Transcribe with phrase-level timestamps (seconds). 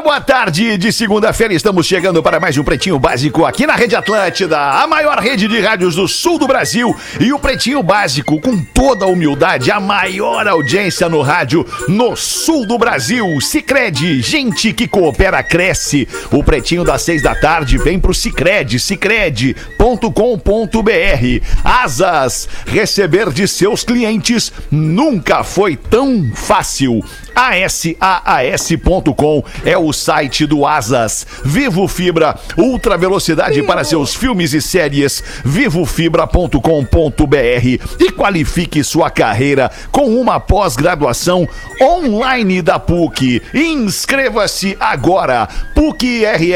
[0.00, 1.52] boa tarde de segunda-feira.
[1.52, 5.60] Estamos chegando para mais um Pretinho Básico aqui na Rede Atlântida, a maior rede de
[5.60, 6.94] rádios do sul do Brasil.
[7.18, 12.64] E o Pretinho Básico, com toda a humildade, a maior audiência no rádio no sul
[12.64, 13.40] do Brasil.
[13.40, 16.06] Cicred, gente que coopera, cresce.
[16.30, 19.56] O Pretinho das seis da tarde vem pro Cicred, cicred.com.br.
[21.64, 27.02] Asas, receber de seus clientes nunca foi tão fácil.
[27.38, 29.08] ASAAS.com
[29.64, 31.26] é o site do Asas.
[31.44, 35.22] Vivo Fibra, ultra velocidade para seus filmes e séries.
[35.44, 36.58] Vivofibra.com.br
[38.00, 41.48] e qualifique sua carreira com uma pós-graduação
[41.80, 43.42] online da PUC.
[43.52, 45.48] Inscreva-se agora.
[45.74, 46.46] PUCRS.br.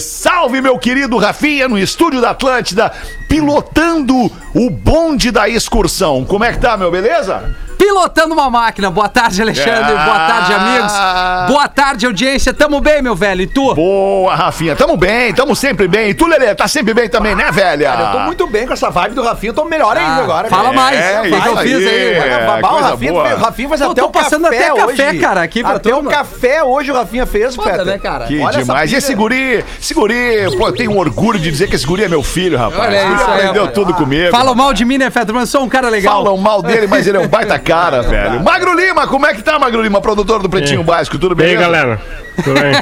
[0.00, 2.92] Salve, meu querido Rafinha, no estúdio da Atlântida,
[3.28, 6.24] pilotando o bonde da excursão.
[6.24, 6.90] Como é que tá, meu?
[6.90, 7.54] Beleza?
[7.86, 8.90] Pilotando uma máquina.
[8.92, 9.92] Boa tarde, Alexandre.
[9.96, 10.04] Ah.
[10.04, 11.48] Boa tarde, amigos.
[11.52, 12.54] Boa tarde, audiência.
[12.54, 13.42] Tamo bem, meu velho.
[13.42, 13.74] E tu?
[13.74, 14.76] Boa, Rafinha.
[14.76, 16.10] Tamo bem, tamo sempre bem.
[16.10, 17.90] E tu, Lelê, tá sempre bem também, né, velha?
[17.90, 20.22] Cara, eu tô muito bem com essa vibe do Rafinha, eu tô melhor ainda Ah,
[20.22, 20.48] agora.
[20.48, 20.76] fala cara.
[20.76, 20.96] mais.
[21.00, 22.12] É, o que, que eu fiz aí.
[22.14, 25.18] É, o Rafinha, o Rafinha faz Eu até tô o passando café até café, hoje.
[25.18, 26.10] cara, aqui pra Até o turma.
[26.12, 27.84] café hoje o Rafinha fez, Foda, Feta.
[27.84, 28.26] né, cara?
[28.26, 28.92] Que Olha demais.
[28.92, 32.08] E esse guri, esse guri, pô, eu tenho orgulho de dizer que esse guri é
[32.08, 32.78] meu filho, rapaz.
[32.80, 34.30] Olha aí, aprendeu tudo comigo.
[34.30, 35.34] Fala mal de mim, né, Fetter?
[35.34, 36.22] Mas eu sou um cara legal.
[36.22, 37.62] Falam mal dele, mas ele é um baita cara,
[38.02, 38.40] velho.
[38.42, 41.18] Magro Lima, como é que tá, Magro Lima, produtor do Pretinho Básico?
[41.18, 41.46] Tudo E bem?
[41.48, 42.00] aí, galera?
[42.36, 42.72] Tudo bem?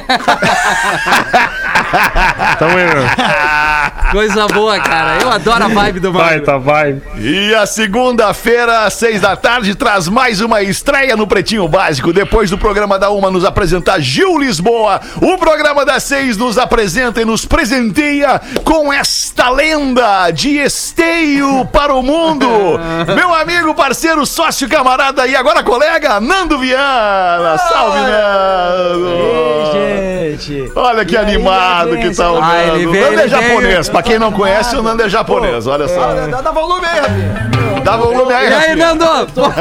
[2.58, 4.10] Tamo indo.
[4.12, 5.18] Coisa boa, cara.
[5.22, 6.44] Eu adoro a vibe do Vai, Magro.
[6.46, 6.96] tá, vai.
[7.16, 12.12] E a segunda-feira, às seis da tarde, traz mais uma estreia no Pretinho Básico.
[12.12, 17.20] Depois do programa da Uma nos apresentar Gil Lisboa, o programa das seis nos apresenta
[17.22, 22.48] e nos presenteia com esta lenda de esteio para o mundo.
[23.14, 27.58] Meu amigo, parceiro, sócio, camarada e agora colega, Nando Viana.
[27.58, 29.39] Salve, Nando!
[29.72, 30.72] Gente.
[30.74, 32.76] Olha que E aí, animado que tá o Ah, Nando.
[32.76, 33.42] ele O veio, Nando é ele veio.
[33.48, 33.88] japonês.
[33.88, 35.66] Pra quem não conhece, o Nando é japonês.
[35.66, 36.14] Olha só.
[36.14, 37.50] Dá, dá- dá volume aí, Rafinha.
[37.84, 38.94] Dá volume aí, E aí, Rafinha.
[38.94, 39.32] Nando?
[39.32, 39.54] Pronto.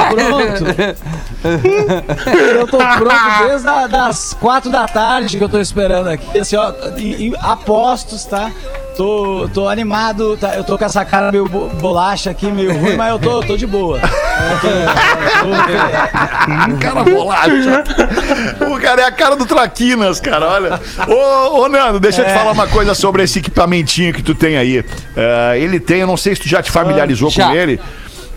[2.59, 6.37] Eu tô pronto desde a, das quatro da tarde que eu tô esperando aqui.
[6.39, 8.51] Assim, ó, e, e apostos, tá?
[8.99, 10.55] Tô, tô animado, tá?
[10.57, 13.55] Eu tô com essa cara meio bo- bolacha aqui, meio ruim, mas eu tô, tô
[13.55, 13.97] de boa.
[16.81, 17.83] Cara bolacha.
[18.69, 20.81] o cara é a cara do Traquinas, cara, olha.
[21.07, 24.57] Ô, ô Nando, deixa eu te falar uma coisa sobre esse equipamentinho que tu tem
[24.57, 24.83] aí.
[25.15, 27.47] É, ele tem, eu não sei se tu já te familiarizou Já.
[27.47, 27.79] com ele.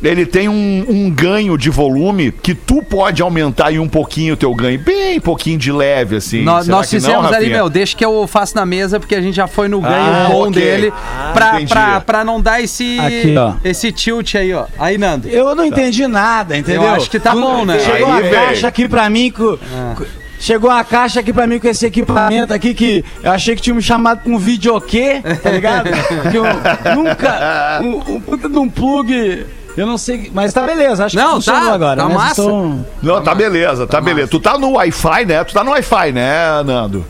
[0.03, 4.37] Ele tem um, um ganho de volume que tu pode aumentar aí um pouquinho o
[4.37, 6.43] teu ganho, bem pouquinho de leve, assim.
[6.43, 9.15] Nós, Será nós que não, fizemos ali, meu, deixa que eu faço na mesa, porque
[9.15, 10.53] a gente já foi no ganho Ah, bom ok.
[10.61, 13.35] dele, Ah, pra, pra, pra não dar esse, Aqui,
[13.69, 14.65] esse tilt aí, ó.
[14.79, 15.29] Aí, Nando.
[15.29, 16.83] Eu não entendi nada, entendeu?
[16.83, 17.79] Eu acho que tá bom, né?
[17.79, 18.35] Chegou Aí, uma velho.
[18.35, 19.57] caixa aqui pra mim com.
[19.97, 23.63] com- Chegou uma caixa aqui pra mim com esse equipamento aqui que eu achei que
[23.63, 25.85] tinha me chamado com um videokê, tá ligado?
[26.33, 26.43] que eu
[26.97, 27.81] nunca.
[27.81, 29.47] Um, um puta de um plug.
[29.77, 30.31] Eu não sei.
[30.35, 32.03] Mas tá beleza, acho Não, que funcionou tá, agora.
[32.03, 32.43] tá mas massa.
[33.03, 34.29] Não, tá beleza, tá beleza.
[34.29, 35.43] Tu tá no Wi-Fi, né?
[35.45, 37.05] Tu tá no Wi-Fi, né, Nando?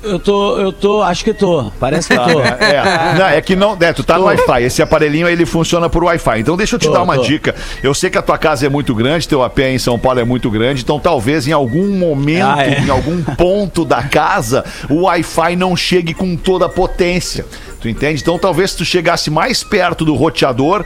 [0.00, 0.56] eu tô.
[0.58, 1.02] Eu tô.
[1.02, 1.70] Acho que tô.
[1.80, 2.38] Parece que tô.
[2.68, 4.62] É, não, é que não, é, tu tá no Wi-Fi.
[4.62, 6.40] Esse aparelhinho ele funciona por Wi-Fi.
[6.40, 7.22] Então deixa eu te Tô, dar uma tô.
[7.22, 7.54] dica.
[7.82, 10.24] Eu sei que a tua casa é muito grande, teu AP em São Paulo é
[10.24, 12.80] muito grande, então talvez em algum momento, Ah, é.
[12.80, 17.44] em algum ponto da casa, o Wi-Fi não chegue com toda a potência.
[17.80, 18.20] Tu entende?
[18.22, 20.84] Então talvez se tu chegasse mais perto do roteador,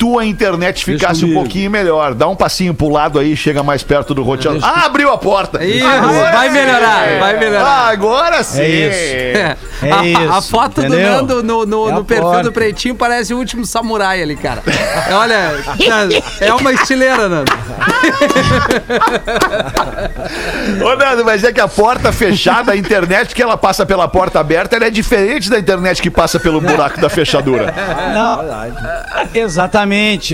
[0.00, 2.14] tua internet ficasse um pouquinho melhor.
[2.14, 4.62] Dá um passinho pro lado aí, chega mais perto do roteador.
[4.64, 5.62] Ah, abriu a porta.
[5.62, 6.54] Isso, Agora vai sim.
[6.54, 7.88] melhorar, vai melhorar.
[7.90, 8.60] Agora sim.
[9.82, 11.10] É É a, a isso, foto do entendeu?
[11.12, 12.42] Nando no, no, É no perfil porta.
[12.44, 14.62] do Pretinho parece o último samurai ali, cara.
[15.12, 15.52] Olha,
[16.40, 17.52] é uma estileira, Nando.
[20.82, 24.40] Ô, Nando, mas é que a porta fechada, a internet que ela passa pela porta
[24.40, 27.74] aberta, ela é diferente da internet que passa pelo buraco da fechadura.
[28.14, 28.40] Não,
[29.34, 29.89] exatamente.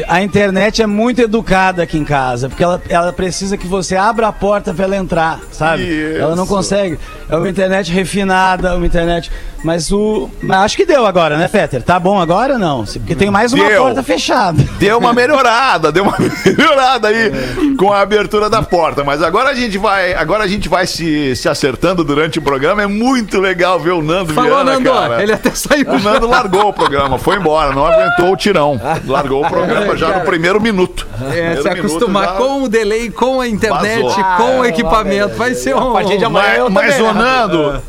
[0.06, 4.28] A internet é muito educada aqui em casa, porque ela, ela precisa que você abra
[4.28, 5.84] a porta para ela entrar, sabe?
[5.84, 6.20] Isso.
[6.20, 6.98] Ela não consegue.
[7.28, 9.30] É uma internet refinada, uma internet.
[9.66, 10.30] Mas o.
[10.40, 11.82] Mas acho que deu agora, né, Fetter?
[11.82, 12.84] Tá bom agora ou não?
[12.84, 13.82] Porque tem mais uma Deu.
[13.82, 14.62] porta fechada.
[14.78, 16.14] Deu uma melhorada, deu uma
[16.46, 17.32] melhorada aí
[17.76, 19.02] com a abertura da porta.
[19.02, 22.80] Mas agora a gente vai, agora a gente vai se, se acertando durante o programa.
[22.82, 24.88] É muito legal ver o Nando Falou, Viana, Nando.
[24.92, 25.20] cara.
[25.20, 25.90] Ele até saiu.
[25.90, 28.80] O Nando largou o programa, foi embora, não aguentou o tirão.
[29.04, 31.04] Largou o programa já no primeiro minuto.
[31.22, 34.24] É, Primeiro se acostumar já- com o delay, com a internet, Vazou.
[34.36, 35.28] com o Ah, equipamento.
[35.30, 35.90] lá, Vai ser um.
[35.90, 37.12] A partir de amanhã Mas, mas ô, né?
[37.14, 37.82] Nando,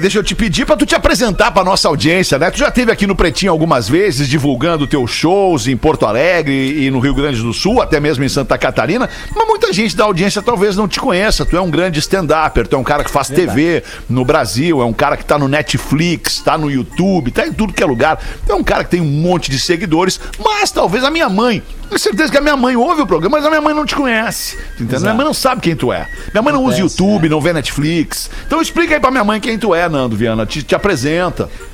[0.00, 1.19] deixa eu te pedir pra tu te apresentar
[1.52, 2.50] pra nossa audiência, né?
[2.50, 6.90] Tu já esteve aqui no Pretinho algumas vezes, divulgando teus shows em Porto Alegre e
[6.90, 10.40] no Rio Grande do Sul, até mesmo em Santa Catarina, mas muita gente da audiência
[10.40, 11.44] talvez não te conheça.
[11.44, 14.84] Tu é um grande stand-upper, tu é um cara que faz TV no Brasil, é
[14.84, 18.18] um cara que tá no Netflix, tá no YouTube, tá em tudo que é lugar.
[18.46, 21.62] Tu é um cara que tem um monte de seguidores, mas talvez a minha mãe,
[21.90, 23.96] tenho certeza que a minha mãe ouve o programa, mas a minha mãe não te
[23.96, 24.56] conhece.
[24.74, 25.00] Entendeu?
[25.00, 26.06] Minha mãe não sabe quem tu é.
[26.32, 28.30] Minha mãe não usa Acontece, YouTube, não vê Netflix.
[28.46, 30.46] Então explica aí pra minha mãe quem tu é, Nando Viana.
[30.46, 30.99] Te, te apresenta.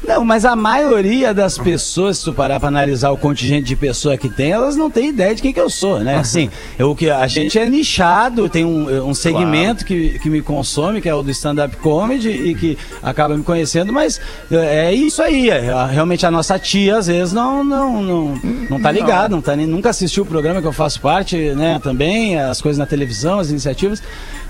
[0.06, 4.17] Não, mas a maioria das pessoas, se tu parar pra analisar o contingente de pessoa
[4.17, 6.17] que tem, elas não têm ideia de quem que eu sou, né?
[6.26, 11.00] Assim, eu, que a gente é nichado, tem um, um segmento que, que me consome,
[11.00, 14.20] que é o do stand-up comedy, e que acaba me conhecendo, mas
[14.50, 15.50] é isso aí.
[15.50, 18.40] é, realmente a nossa tia, às vezes, não, não, não,
[18.70, 19.43] não tá ligada, não.
[19.43, 21.81] tá, nem, nunca assistiu o programa que eu faço parte, né?
[21.82, 24.02] Também, as coisas na televisão, as iniciativas.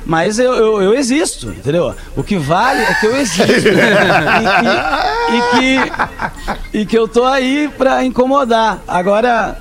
[0.07, 1.93] Mas eu, eu, eu existo, entendeu?
[2.17, 3.43] O que vale é que eu existo.
[4.63, 4.66] e,
[5.33, 5.59] e-
[6.71, 8.81] que, e que eu tô aí pra incomodar.
[8.87, 9.57] Agora,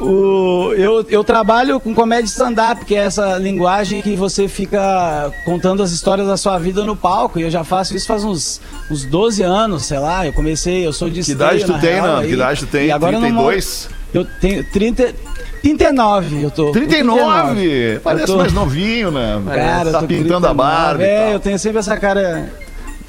[0.00, 5.82] o, eu, eu trabalho com comédia stand-up, que é essa linguagem que você fica contando
[5.82, 7.38] as histórias da sua vida no palco.
[7.38, 8.60] E eu já faço isso faz uns,
[8.90, 10.26] uns 12 anos, sei lá.
[10.26, 12.26] Eu comecei, eu sou de Que idade tu tem, Nando?
[12.26, 12.86] Que idade tu tem?
[12.86, 13.88] E agora eu não moro- 32?
[14.14, 15.14] Eu tenho 30,
[15.62, 16.66] 39, eu tô.
[16.66, 18.00] com 39?
[18.04, 19.40] Parece Eu tô- mais novinho, né?
[19.54, 20.54] Cara, eu tá pintando a 39.
[20.54, 21.02] barba.
[21.02, 22.50] e É, eu tenho sempre essa cara.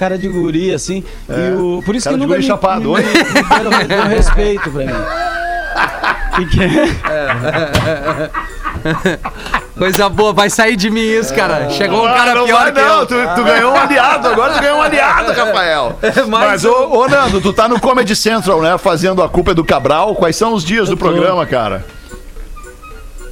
[0.03, 1.01] Cara de guri, assim.
[1.29, 2.81] E o, por isso Cara que nunca me, chapado.
[2.81, 3.03] me, Oi.
[3.03, 4.91] me, me deram, respeito pra mim.
[6.41, 6.59] E que-
[9.79, 11.69] Coisa boa, vai sair de mim isso, cara.
[11.69, 12.99] Chegou um cara não pior vai, que não.
[12.99, 13.05] eu.
[13.05, 15.97] Tu, tu ganhou um aliado, agora tu ganhou um aliado, Rafael.
[16.01, 18.77] mais Mas, ô, ô, Nando, tu tá no Comedy Central, né?
[18.77, 20.15] Fazendo a culpa é do Cabral.
[20.15, 21.05] Quais são os dias do tô.
[21.05, 21.85] programa, cara?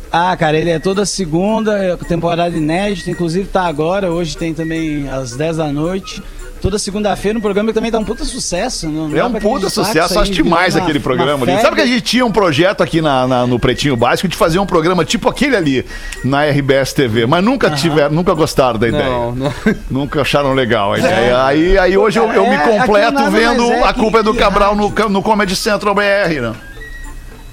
[0.09, 5.09] Ah, cara, ele é toda segunda, é temporada inédita, inclusive tá agora, hoje tem também
[5.09, 6.23] às 10 da noite.
[6.61, 8.87] Toda segunda-feira, um programa que também tá um puta sucesso.
[8.87, 11.59] Não, É dá um puta sucesso, acho demais uma- aquele programa ali.
[11.61, 14.59] Sabe que a gente tinha um projeto aqui na, na- no Pretinho Básico de fazer
[14.59, 15.85] um programa tipo aquele ali
[16.23, 19.03] na RBS TV, mas nunca tiveram, nunca gostaram da ideia.
[19.09, 19.53] Não, não.
[19.89, 21.43] Nunca acharam legal a ideia.
[21.45, 24.33] Aí, aí hoje eu, eu me É, aquilo completo vendo é a culpa é do
[24.35, 26.53] Cabral no, no Comedy Central BR, né?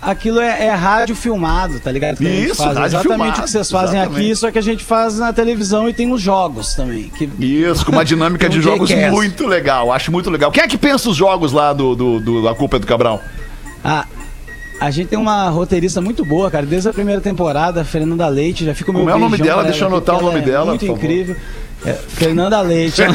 [0.00, 2.18] Aquilo é, é rádio filmado, tá ligado?
[2.18, 4.26] Que Isso, rádio Exatamente filmado, o que vocês fazem exatamente.
[4.26, 7.08] aqui, só que a gente faz na televisão e tem os jogos também.
[7.08, 9.92] Que Isso, com uma dinâmica de jogos muito legal.
[9.92, 10.52] Acho muito legal.
[10.52, 13.20] Quem é que pensa os jogos lá do, do, do A Culpa é do Cabral?
[13.82, 14.06] A,
[14.80, 18.74] a gente tem uma roteirista muito boa, cara, desde a primeira temporada, Fernanda Leite, já
[18.74, 19.64] fica o meu Como é o nome dela?
[19.64, 21.36] Deixa eu anotar o nome é dela, Muito por favor.
[21.86, 23.02] É, Fernanda Leite.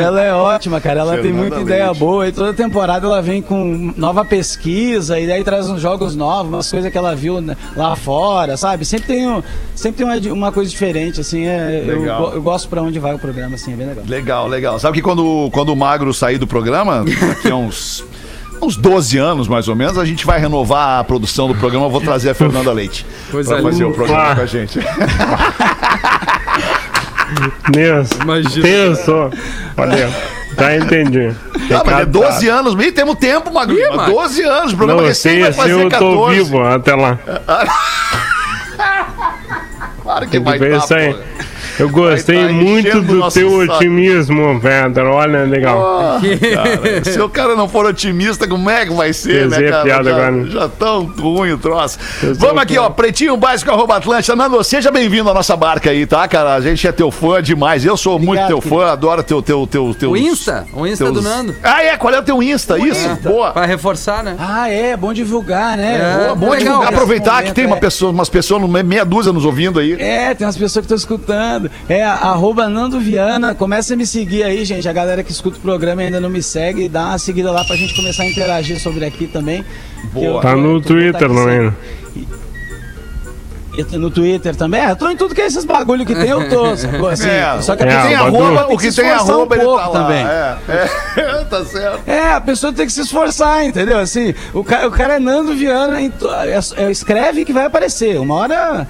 [0.00, 1.00] ela é ótima, cara.
[1.00, 1.98] Ela tem Fernanda muita ideia Leite.
[1.98, 2.28] boa.
[2.28, 6.70] E toda temporada ela vem com nova pesquisa e daí traz uns jogos novos, umas
[6.70, 7.44] coisas que ela viu
[7.76, 8.84] lá fora, sabe?
[8.84, 9.42] Sempre tem, um,
[9.74, 11.46] sempre tem uma, uma coisa diferente, assim.
[11.46, 14.04] É, eu, eu gosto pra onde vai o programa, assim, é bem legal.
[14.06, 14.78] Legal, legal.
[14.78, 18.04] Sabe que quando, quando o Magro sair do programa, daqui a uns,
[18.62, 21.86] uns 12 anos mais ou menos, a gente vai renovar a produção do programa.
[21.86, 24.78] Eu vou trazer a Fernanda Leite pra fazer o programa com a gente.
[27.74, 28.14] Nisso.
[28.22, 28.62] Imagina.
[28.62, 29.30] Pensou.
[29.76, 30.10] Olha,
[30.58, 31.34] já entendi.
[31.70, 32.84] Ah, mas é 12 anos.
[32.84, 33.76] Ih, temos tempo, Magro.
[34.06, 34.72] 12 anos.
[34.72, 36.36] O programa Não, recém assim, vai assim fazer eu tô 14.
[36.36, 37.18] vivo até lá.
[40.02, 40.80] Claro que que vai ver
[41.82, 43.72] Eu gostei tá muito o do teu saco.
[43.74, 45.10] otimismo, Pedro.
[45.14, 46.00] Olha, legal.
[46.00, 46.20] Ah,
[46.54, 49.82] cara, se o cara não for otimista, como é que vai ser, Fazer né, cara?
[49.82, 50.50] piada já, agora, né?
[50.50, 51.98] já tão ruim o troço.
[52.22, 54.36] Eu Vamos aqui, ó, pretinho básico arroba Atlântica.
[54.36, 56.54] Nando, seja bem-vindo à nossa barca aí, tá, cara?
[56.54, 57.84] A gente é teu fã demais.
[57.84, 58.80] Eu sou muito Obrigado, teu querido.
[58.80, 60.10] fã, adoro teu, teu, teu, teu.
[60.12, 61.56] O Insta, o Insta do Nando.
[61.64, 61.96] Ah, é?
[61.96, 62.78] Qual é o teu Insta?
[62.78, 63.50] Isso, boa.
[63.50, 64.36] Pra reforçar, né?
[64.38, 65.96] Ah, é, bom divulgar, né?
[65.96, 67.86] É, Boa, Bom legal, divulgar, aproveitar Esse que tem uma momento, é.
[67.86, 69.94] pessoa, umas pessoas, meia dúzia nos ouvindo aí.
[70.00, 71.71] É, tem umas pessoas que estão escutando.
[71.88, 73.54] É arroba Nando Viana.
[73.54, 74.88] Começa a me seguir aí, gente.
[74.88, 77.64] A galera que escuta o programa e ainda não me segue, dá uma seguida lá
[77.64, 79.64] pra gente começar a interagir sobre aqui também.
[80.12, 80.26] Boa.
[80.26, 81.72] Eu Tá no Twitter tá aqui
[83.92, 84.82] No Twitter também.
[84.82, 86.76] É, eu tô em tudo que é esses bagulho que tem, eu tô.
[86.76, 87.08] sacou?
[87.08, 88.36] Assim, É, só que o a que É, tem pessoa Badu.
[88.44, 89.92] arroba, tem o que tem arroba, um ele pouco tá lá.
[89.92, 90.26] também.
[90.26, 90.56] É,
[91.16, 92.00] é, tá certo.
[92.06, 93.98] É, a pessoa tem que se esforçar, entendeu?
[93.98, 96.10] Assim, o cara, o cara é Nando Viana, é-
[96.84, 98.18] é- escreve que vai aparecer.
[98.20, 98.86] Uma hora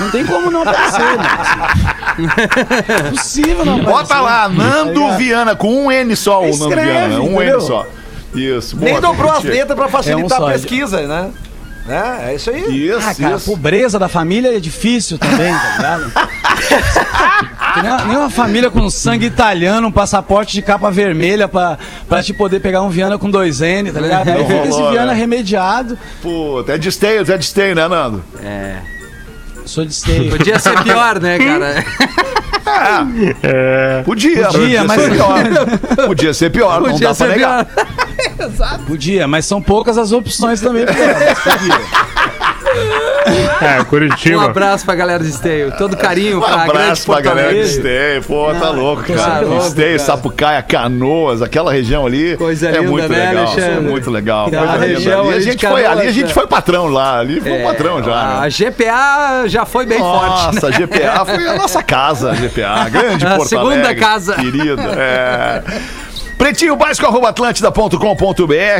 [0.00, 1.28] não tem como não aparecer, né?
[1.38, 2.26] Assim,
[3.04, 3.92] é impossível não aparecer.
[3.92, 5.16] Bota lá, Nando Tá?
[5.16, 7.20] Viana, com um N só, o Nando Escreve, Viana.
[7.20, 7.58] Um entendeu?
[7.60, 7.86] N só.
[8.34, 8.76] Isso.
[8.80, 11.30] Nem dobrou as letras pra facilitar É um a pesquisa, né?
[11.88, 12.88] É, é isso aí.
[12.88, 13.50] Isso, Ah, cara, a isso.
[13.50, 16.12] pobreza da família é difícil também, tá ligado?
[17.82, 21.76] Nenhuma, nenhuma família com sangue italiano, um passaporte de capa vermelha pra,
[22.08, 24.28] pra te poder pegar um Viana com dois N, tá ligado?
[24.28, 25.14] Aí fica esse Viana né?
[25.14, 25.98] remediado.
[26.22, 28.22] Puta, é de esteio, é de esteio, né, Nando?
[28.32, 28.44] Sou
[29.64, 30.30] de esteio.
[30.30, 31.84] Podia ser pior, né, cara?
[33.42, 35.36] É, Podia, Podia, mas- ser pior.
[36.06, 37.64] Podia ser pior, não Podia dá pra ser negar.
[37.66, 38.78] pior.
[38.86, 40.84] Podia, mas são poucas as opções também.
[40.86, 41.80] pra elas, podia.
[43.26, 44.44] É, Um Curitiba.
[44.44, 45.72] abraço pra galera de Esteio.
[45.76, 47.60] Todo carinho Um pra abraço pra galera de.
[47.60, 48.22] Esteio.
[48.22, 49.18] Pô, tá louco, cara.
[49.18, 49.98] sempre louco, Esteio, cara.
[49.98, 52.36] Sapucaia, Canoas, aquela região ali.
[52.36, 53.46] Coisa é linda, muito né, legal.
[53.46, 53.80] Alexandre?
[53.90, 54.44] Muito legal.
[54.46, 54.72] Linda.
[54.78, 56.32] região Ali a gente foi, ali a Canoas, gente né?
[56.34, 57.18] foi patrão lá.
[57.18, 58.14] Ali foi um patrão já.
[58.14, 58.50] A né?
[58.50, 60.54] GPA já foi bem forte.
[60.54, 60.60] né?
[60.60, 62.88] Nossa, GPA foi a nossa casa, a GPA.
[62.90, 64.34] Grande A Porto segunda Alegre, casa.
[64.34, 64.82] Querida.
[64.96, 65.62] É.
[66.44, 67.06] Pretinho básico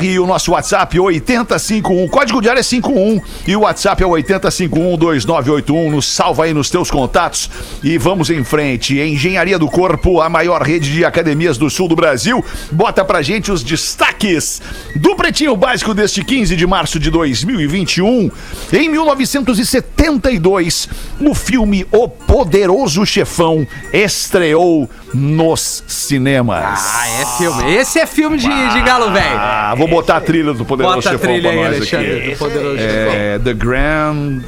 [0.02, 2.08] e o nosso WhatsApp 8051.
[2.08, 5.90] Código de área é 51 e o WhatsApp é 80512981.
[5.90, 7.48] Nos salva aí nos teus contatos
[7.82, 9.00] e vamos em frente.
[9.00, 12.44] Engenharia do Corpo, a maior rede de academias do sul do Brasil.
[12.70, 14.60] Bota pra gente os destaques
[14.96, 18.30] do Pretinho Básico deste 15 de março de 2021.
[18.74, 20.86] Em 1972,
[21.18, 26.64] o filme O Poderoso Chefão estreou nos cinemas.
[26.64, 27.74] Ah, é filme.
[27.74, 29.36] Esse é filme de, de galo, velho.
[29.38, 32.18] Ah, vou botar a trilha do Poderoso Bota a Chefão trilha pra aí, nós Alexandre,
[32.18, 32.30] aqui.
[32.32, 33.12] do Poderoso Chefão.
[33.14, 34.40] É, the Grand...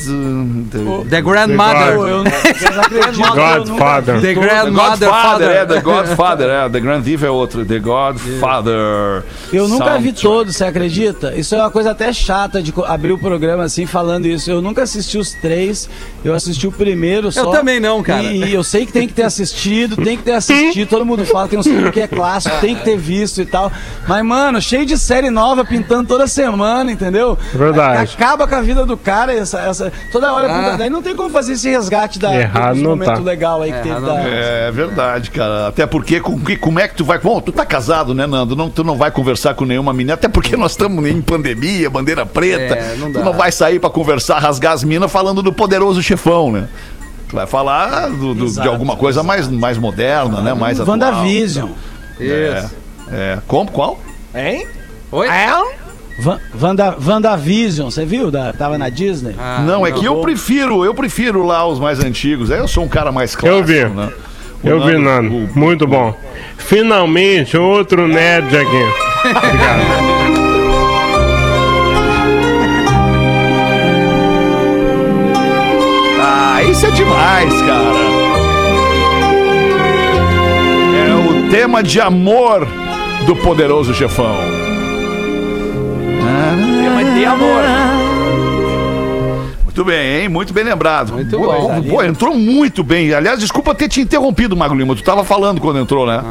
[0.70, 1.92] The, The Grandmother.
[1.94, 3.35] Eu eu acredito.
[3.35, 4.20] Godfather.
[4.20, 5.66] The The Grandmother Godfather, é, Father.
[5.66, 9.23] The Godfather, é, The Grand Thief é outro, The Godfather.
[9.52, 10.23] Eu nunca vi Soundtrack.
[10.23, 11.35] todos, você acredita?
[11.37, 14.50] Isso é uma coisa até chata de co- abrir o programa assim falando isso.
[14.50, 15.88] Eu nunca assisti os três,
[16.25, 17.50] eu assisti o primeiro só.
[17.50, 18.23] também não, cara.
[18.25, 20.32] E, e eu sei que tem que ter assistido, tem que ter
[20.88, 23.46] Todo mundo fala que tem uns filmes que é clássico, tem que ter visto e
[23.46, 23.70] tal.
[24.06, 27.38] Mas, mano, cheio de série nova pintando toda semana, entendeu?
[27.52, 28.14] Verdade.
[28.14, 30.46] Acaba com a vida do cara, essa, essa, toda hora.
[30.50, 30.62] Ah.
[30.62, 33.20] puta, daí não tem como fazer esse resgate da, Errado dos não momentos tá.
[33.20, 34.14] legal aí que teve Errado da.
[34.14, 35.68] não É verdade, cara.
[35.68, 37.18] Até porque, com, como é que tu vai.
[37.18, 38.54] Bom, tu tá casado, né, Nando?
[38.54, 40.14] Não, tu não vai conversar com nenhuma menina.
[40.14, 42.75] Até porque nós estamos em pandemia, bandeira preta.
[42.75, 46.52] É, não tu não vai sair pra conversar, rasgar as minas falando do poderoso chefão,
[46.52, 46.68] né?
[47.28, 50.54] Tu vai falar do- do- de Exato, alguma coisa mais, mais moderna, né?
[50.54, 50.97] Mais atual.
[50.97, 51.71] WandaVision.
[52.21, 52.64] É,
[53.11, 53.38] é.
[53.47, 53.71] Como?
[53.71, 54.00] Qual?
[54.35, 54.66] Hein?
[55.11, 55.28] Oi?
[56.18, 58.30] Van- Wanda, WandaVision, você viu?
[58.30, 59.35] Da, tava na Disney?
[59.38, 62.49] Ah, não, é que eu prefiro, eu prefiro lá os mais antigos.
[62.49, 63.85] Eu sou um cara mais clássico, Eu vi.
[63.95, 64.11] né?
[64.64, 65.35] Eu vi, Nando.
[65.35, 66.14] o- Muito bom.
[66.56, 68.83] Finalmente, outro nerd aqui.
[69.28, 70.35] Obrigado.
[77.06, 77.98] Demais, cara.
[80.98, 82.66] É o tema de amor
[83.26, 84.36] do poderoso chefão.
[86.82, 87.62] Tema de amor.
[89.64, 90.28] Muito bem, hein?
[90.28, 91.12] Muito bem lembrado.
[91.12, 91.82] Muito Pô, bom.
[91.82, 93.12] Pô, entrou muito bem.
[93.12, 94.94] Aliás, desculpa ter te interrompido, Magro Lima.
[94.96, 96.22] Tu tava falando quando entrou, né?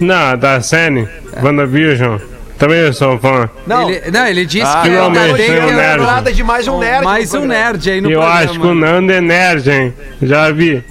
[0.00, 1.08] Não, da série,
[1.42, 2.18] WandaVision.
[2.58, 3.48] Também eu sou fã.
[3.66, 6.02] Não, Ele, não, ele disse Ah, que finalmente, ainda tem um nerd.
[6.02, 7.04] nada de mais um nerd.
[7.04, 8.40] mais um nerd aí no eu programa.
[8.44, 9.94] acho que o Nando é nerd, hein?
[10.22, 10.82] Já vi.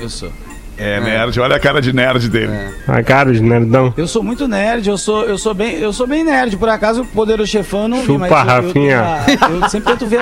[0.00, 0.30] Eu sou.
[0.76, 1.38] É, nerd.
[1.40, 2.52] Olha a cara de nerd dele.
[2.88, 3.94] A cara de nerdão.
[3.96, 6.56] Eu sou muito nerd, eu sou, eu sou bem, eu sou bem nerd.
[6.56, 9.04] Por acaso, o Poderoso Chefão eu não vi, Chupa, mas eu- eu, Rafinha.
[9.50, 10.20] eu, eu sempre tento ver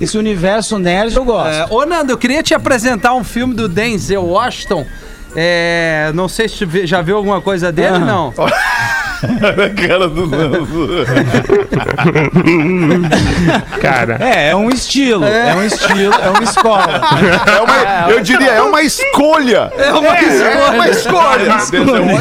[0.00, 1.48] esse universo nerd, eu gosto.
[1.52, 4.86] É, ô, Nando, eu queria te apresentar um filme do Denzel Washington.
[5.36, 8.32] É, não sei se já viu alguma coisa dele, não.
[9.64, 10.64] A cara do Nando.
[13.80, 15.54] Cara, É, é um estilo, é.
[15.54, 17.00] um estilo, é uma escola.
[17.46, 19.70] É uma, eu diria, é uma escolha.
[19.76, 20.54] É uma escolha.
[20.54, 21.56] É uma escolha.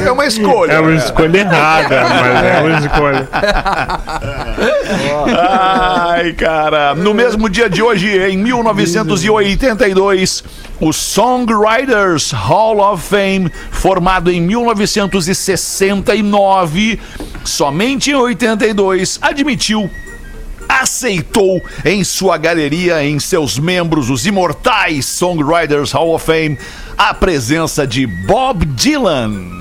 [0.06, 0.72] É uma escolha.
[0.74, 3.28] é uma escolha errada, mas é uma escolha.
[5.40, 6.94] Ai, cara.
[6.96, 10.44] No mesmo dia de hoje, em 1982,
[10.84, 17.00] o Songwriters Hall of Fame, formado em 1969,
[17.46, 19.90] somente em 82, admitiu
[20.68, 26.60] aceitou em sua galeria, em seus membros, os imortais Songwriters Hall of Fame,
[26.98, 29.54] a presença de Bob Dylan.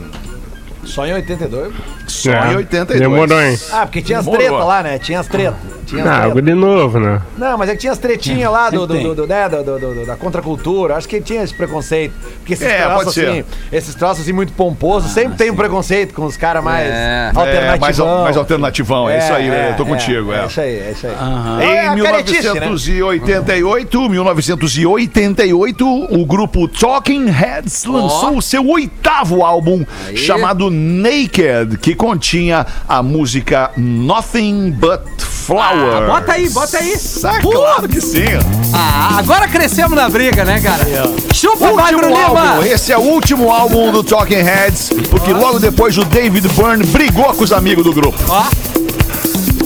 [0.84, 1.72] Só em 82.
[2.08, 3.00] Só É, em 82.
[3.00, 3.56] demorou, hein?
[3.70, 4.98] Ah, porque tinha as tretas lá, né?
[4.98, 5.54] Tinha as tretas.
[5.92, 7.20] Tinha Ah, algo de novo, né?
[7.36, 9.78] Não, mas é que tinha as tretinhas lá do, do, do, do, né, do- do-
[9.94, 10.96] do- da contracultura.
[10.96, 12.14] Acho que tinha esse preconceito.
[12.38, 16.24] Porque esses É, troços assim, esses troços assim muito pomposos, sempre tem um preconceito com
[16.24, 17.30] os caras mais É.
[17.34, 17.80] É, alternativos.
[17.80, 20.42] mais, mais alternativão, é, isso aí, eu tô contigo, é.
[20.42, 21.12] É isso aí, é isso aí.
[21.12, 22.60] Em É a caretice, né?
[22.60, 29.84] 1988, 1988, o grupo Talking Heads lançou o seu oitavo álbum
[30.14, 35.81] chamado Naked, que continha a música Nothing But Flower.
[35.90, 36.94] Ah, bota aí, bota aí.
[37.24, 38.24] Ah, claro que sim.
[38.72, 40.84] Ah, agora crescemos na briga, né, cara?
[41.32, 42.66] Chupa, Bruno Lima.
[42.66, 47.32] esse é o último álbum do Talking Heads, porque logo depois o David Byrne brigou
[47.34, 48.18] com os amigos do grupo.
[48.28, 48.44] Ó.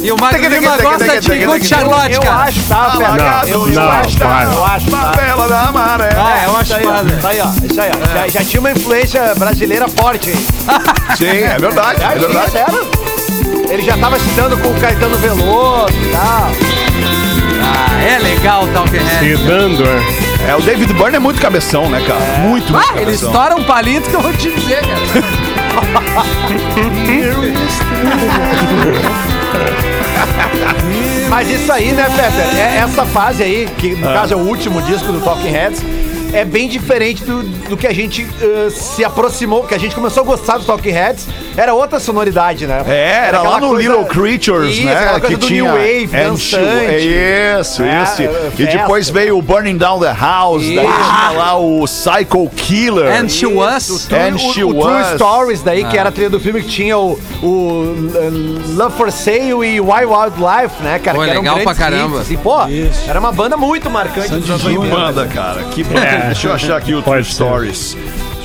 [0.03, 2.45] E o Magro Lima gosta de Good Charlotte, Eu cara.
[2.45, 4.43] acho, tá, largado, eu, eu não, acho, tá?
[4.45, 4.99] Eu acho, tá?
[5.13, 6.11] Favela da Maré.
[6.17, 6.65] Ah, é aí, ó.
[6.65, 7.13] chupada.
[7.19, 7.67] Isso aí, ó.
[7.67, 8.15] Isso aí, ó.
[8.15, 10.47] Já, já tinha uma influência brasileira forte aí.
[11.17, 12.51] Sim, é verdade, é verdade.
[12.53, 13.06] sério.
[13.69, 16.51] Ele já tava citando com o Caetano Veloso e tal.
[17.63, 19.37] Ah, é legal o Talking Head.
[19.37, 20.51] Se dando, é.
[20.51, 22.21] É, o David Byrne é muito cabeção, né, cara?
[22.47, 23.29] Muito, muito Ah, ele cabeção.
[23.31, 25.01] estoura um palito que eu vou te dizer, cara.
[31.29, 32.57] Mas isso aí, né, Peter?
[32.57, 35.83] É essa fase aí, que no caso é o último disco do Talking Heads,
[36.33, 40.23] é bem diferente do, do que a gente eh, se aproximou, que a gente começou
[40.23, 41.27] a gostar do Talking Heads.
[41.57, 42.83] Era outra sonoridade, né?
[42.87, 45.21] É, era lá aquela no coisa- Little Creatures, Isso, né?
[45.21, 46.85] coisa do New Wave, And She- dançante.
[46.87, 46.99] É
[47.61, 48.23] isso, É, isso.
[48.23, 48.79] é, E festa.
[48.79, 50.85] depois veio o Burning Down the House, daí Isso.
[50.85, 53.07] tinha lá o Psycho Killer.
[53.21, 54.09] And She Was.
[54.13, 55.15] And o, She o True Was.
[55.15, 59.11] Stories daí, que era a trilha do filme que tinha o, o uh, Love for
[59.11, 61.17] Sale e Wild Wildlife, né, cara?
[61.19, 62.19] Pô, que legal pra caramba.
[62.21, 62.31] hits.
[62.31, 63.09] E, pô, Isso.
[63.09, 64.95] era uma banda muito marcante Que 80.
[64.95, 65.63] banda, cara.
[65.71, 66.01] Que banda.
[66.07, 66.27] É.
[66.27, 67.25] Deixa eu achar aqui o True.
[67.25, 67.97] Stories.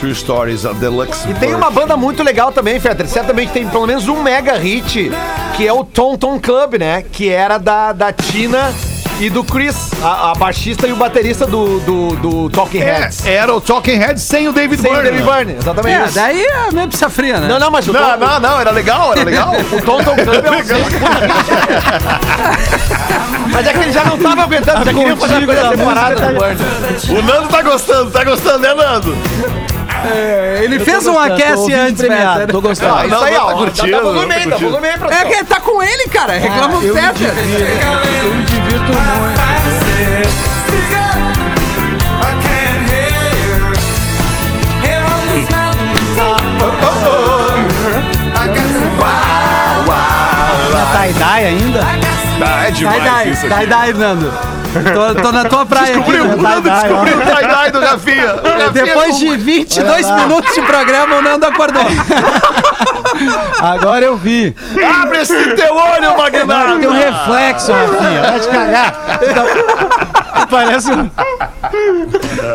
[0.01, 1.29] True Stories, a Deluxe.
[1.29, 3.07] E tem uma banda muito legal também, Fetter.
[3.07, 5.11] Certamente tem pelo menos um mega hit,
[5.55, 7.03] que é o Tom Tom Club, né?
[7.11, 8.73] Que era da, da Tina
[9.19, 13.23] e do Chris, a, a baixista e o baterista do, do, do Talking É, Heads.
[13.27, 15.11] era o Talking Heads sem o David Sem o Byrne.
[15.11, 15.95] David Byrne, exatamente.
[16.01, 16.15] É, isso.
[16.15, 17.47] daí é meio pizza fria, né?
[17.47, 19.53] Não, não, mas o Não, Tom, não, não, era legal, era legal.
[19.71, 20.61] o Tom Tom Club é um
[23.53, 26.39] Mas é que ele já não tava aguentando, já queria fazer uma coisa separada do
[26.39, 27.19] Byrne.
[27.19, 29.15] o Nando tá gostando, tá gostando, né, Nando?
[30.61, 32.47] Ele fez um aquece antes, Peter.
[32.51, 32.95] Tô gostando.
[32.95, 33.47] Ah, isso não, aí, não, ó.
[33.47, 34.59] tá curtindo, tá curtindo.
[34.59, 36.33] volume aí, É que tá com ele, cara.
[36.37, 37.23] Reclama o divirto,
[38.23, 39.41] eu me divirto muito.
[50.69, 51.81] Minha tie-dye ainda?
[52.43, 53.67] Ah, é demais Dai, isso dai, aqui.
[53.69, 54.50] dai, dai, Nando.
[54.93, 56.11] Tô, tô na tua praia aqui.
[56.11, 58.27] Descobriu, o Nando descobriu o tie-dye do Rafinha.
[58.27, 60.23] Rafinha Depois de 22 Olha lá.
[60.23, 61.83] minutos de programa, o Nando acordou.
[63.61, 64.55] Agora eu vi.
[65.01, 66.79] Abre esse teu olho, Magnata.
[66.79, 68.21] Tem um reflexo, Rafinha.
[68.21, 69.19] Vai te cagar.
[70.49, 71.09] Parece um...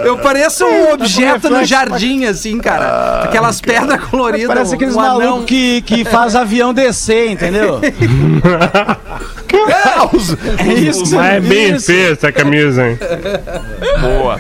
[0.05, 3.23] Eu pareço um objeto no jardim, assim, cara.
[3.25, 4.49] Aquelas pedras coloridas.
[4.49, 7.81] Parece aqueles um malucos que, que faz avião descer, entendeu?
[10.13, 11.15] Os- É isso.
[11.17, 11.87] Mas é bem isso.
[11.87, 12.99] feia essa camisa, hein?
[14.01, 14.39] Boa.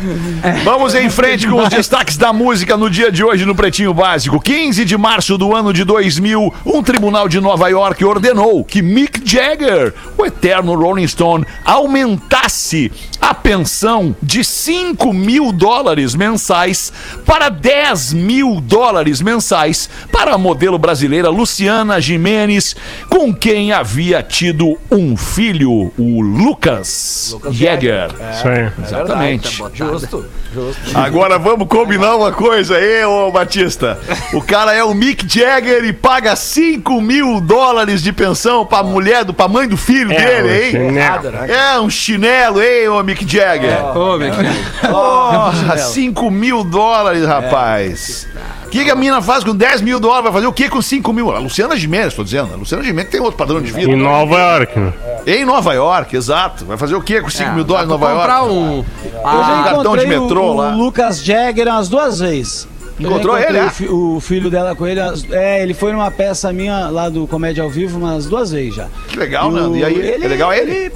[0.65, 4.41] Vamos em frente com os destaques da música no dia de hoje no Pretinho Básico.
[4.41, 9.21] 15 de março do ano de 2000, um tribunal de Nova York ordenou que Mick
[9.25, 12.91] Jagger, o eterno Rolling Stone, aumentasse
[13.27, 16.93] a pensão de 5 mil dólares mensais
[17.25, 22.77] para 10 mil dólares mensais para a modelo brasileira Luciana Jimenez,
[23.11, 28.11] com quem havia tido um filho, o Lucas, Jagger.
[28.33, 28.71] Isso aí.
[28.81, 29.63] Exatamente.
[29.75, 30.97] Justo, justo.
[30.97, 33.99] Agora vamos combinar uma coisa aí, ô Batista.
[34.33, 39.25] O cara é o Mick Jagger e paga 5 mil dólares de pensão pra mulher,
[39.25, 40.71] do, pra mãe do filho dele, hein?
[40.71, 41.29] chinelo.
[41.49, 43.97] É um chinelo, hein, ô Mick Jagger?
[43.97, 44.51] Ô, meu filho.
[44.91, 48.27] Porra, 5 mil dólares, rapaz.
[48.67, 50.25] O que, que a mina faz com 10 mil dólares?
[50.25, 51.31] Vai fazer o que com 5 mil?
[51.35, 52.53] A Luciana Gimenez, tô dizendo.
[52.53, 53.91] A Luciana Gimenez tem outro padrão de vida.
[53.93, 54.93] Em Nova York, né?
[55.27, 56.65] Em Nova York, exato.
[56.65, 58.21] Vai fazer o que com 5 mil dólares em Nova York?
[58.21, 58.79] comprar um.
[58.79, 58.85] Eu
[59.25, 60.69] Ah, já cartão de encontrei metrô o, lá.
[60.75, 62.69] o Lucas Jagger umas duas vezes.
[62.99, 63.65] Encontrou ele, é?
[63.67, 64.99] O, fi- o filho dela com ele.
[65.31, 68.87] É, ele foi numa peça minha lá do Comédia ao Vivo umas duas vezes já.
[69.09, 69.77] Que legal, o- Nando.
[69.77, 70.91] E aí, é legal ele?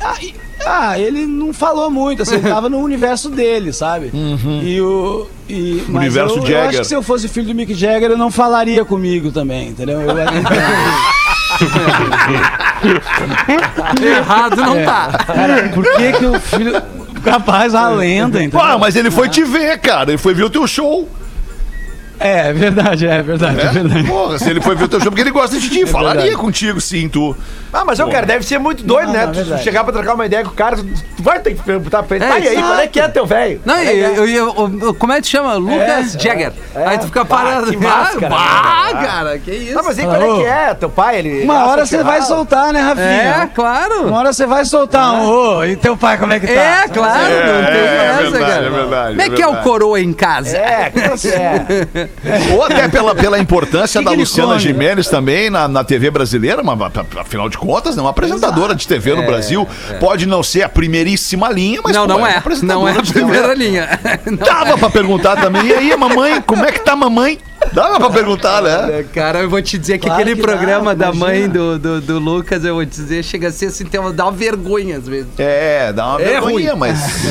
[0.00, 0.34] Ah, e-
[0.66, 4.10] ah, ele não falou muito, assim, ele tava no universo dele, sabe?
[4.62, 5.26] E o.
[5.48, 5.96] E, mas Uhum.
[6.00, 6.68] Universo eu, eu Jagger.
[6.68, 10.00] acho que se eu fosse filho do Mick Jagger, eu não falaria comigo também, entendeu?
[10.00, 10.14] Eu,
[14.02, 14.84] Errado não É.
[14.84, 15.24] tá.
[15.26, 16.82] cara, por que que o filho.
[17.22, 18.60] Capaz, a lenda, entendeu?
[18.66, 20.10] Ah, mas ele foi te ver, cara.
[20.10, 21.08] Ele foi ver o teu show.
[22.20, 24.04] É, é verdade, é verdade, é, verdade.
[24.08, 25.84] Porra, se ele foi ver o teu show, porque ele gosta de ti.
[25.86, 27.36] Falaria contigo, sim, tu.
[27.72, 29.22] Ah, mas eu, cara, deve ser muito doido, Não, né?
[29.24, 29.64] não, é Tu verdade.
[29.64, 32.24] chegar pra trocar uma ideia com o cara, tu vai ter que perguntar pra ele.
[32.24, 33.60] É, tá, e aí, qual é que é teu velho?
[33.64, 35.54] Não, e eu, eu, eu- como é que chama?
[35.54, 36.52] Lucas Jagger.
[36.74, 37.66] Aí tu fica parado.
[37.66, 39.04] que máscara, Ah, né?
[39.06, 39.74] cara, que isso.
[39.74, 40.74] Não, mas aí qual é que é?
[40.74, 41.42] Teu pai, ele.
[41.42, 43.50] Uma hora você vai soltar, né, É, Rafinha?
[43.52, 44.06] claro.
[44.06, 45.26] Uma hora você vai soltar um.
[45.26, 46.52] Ô, e teu pai, como é que tá?
[46.52, 48.66] É, claro, não tem é essa, verdade, cara.
[48.66, 49.68] é verdade, Como é é que é o verdade.
[49.68, 50.56] coroa em casa?
[50.56, 51.14] É, claro
[52.24, 52.52] é.
[52.54, 54.60] Ou até pela, pela importância Que da que Luciana come?
[54.60, 58.86] Gimenez também na, na TV brasileira, mas a- afinal de contas, né, uma apresentadora de
[58.86, 59.66] TV no Brasil.
[60.00, 62.36] Pode não ser a primeiríssima linha, mas não, pô, não é.
[62.36, 63.88] apresentadora Não é a primeira linha.
[64.26, 65.66] Não Dava pra perguntar também.
[65.66, 67.38] E aí, mamãe, como é que tá mamãe?
[67.72, 69.00] Dava pra perguntar, né?
[69.00, 69.02] é.
[69.02, 72.00] Cara, eu vou te dizer que Claro aquele que programa dá, da mãe do, do,
[72.00, 74.96] do Lucas, eu vou te dizer, chega a ser assim, tem uma, dá uma vergonha
[74.98, 75.28] às vezes.
[75.38, 76.78] É, dá uma É vergonhinha, ruim.
[76.80, 77.24] mas.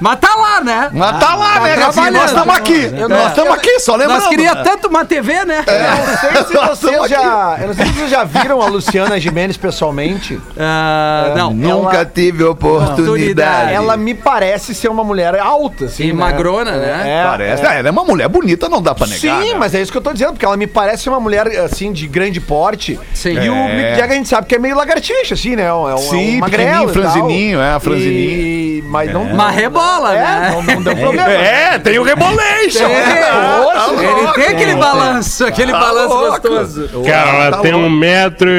[0.00, 0.90] Mas tá lá, né?
[0.92, 2.10] Mas tá lá, né, Rafinha?
[2.10, 2.90] Nós estamos aqui.
[2.96, 4.20] Eu- Nós estamos aqui, só lembrando.
[4.20, 4.62] Nós queria né?
[4.62, 5.64] tanto uma TV, né?
[5.66, 6.52] Eu não sei se
[6.86, 7.58] vocês já.
[7.60, 10.40] Eu não sei se vocês já viram a Luciana Gimenez pessoalmente.
[10.58, 11.52] Ah, não.
[11.52, 13.72] Nunca Ela- tive oportunidade.
[13.72, 16.04] Ela me parece ser uma mulher alta, assim.
[16.04, 17.02] E magrona, né?
[17.22, 17.62] É, Parece.
[17.64, 17.66] é.
[17.74, 19.42] É, ela é uma mulher bonita, não dá pra negar.
[19.42, 19.58] Sim, né?
[19.74, 22.06] Mas é isso que eu tô dizendo, porque ela me parece uma mulher, assim, de
[22.06, 22.98] grande porte.
[23.12, 23.32] Sim.
[23.32, 23.76] E o É.
[23.76, 25.64] Mick Jagger a gente sabe que é meio lagartixa, assim, né?
[25.64, 27.12] É um, é um Sim, magrelo pequenininho, e tal.
[27.12, 28.30] franzininho, é, franzininho.
[28.30, 28.84] E...
[28.86, 29.24] Mas não...
[29.24, 30.50] Mas rebola, É, né?
[30.52, 31.28] não, não deu problema.
[31.32, 32.84] É, tem o Rebolation.
[32.86, 36.30] É, ele tem aquele balanço, aquele Tá balanço louco.
[36.48, 36.88] gostoso.
[37.04, 37.88] Cara, ela tá tem louco.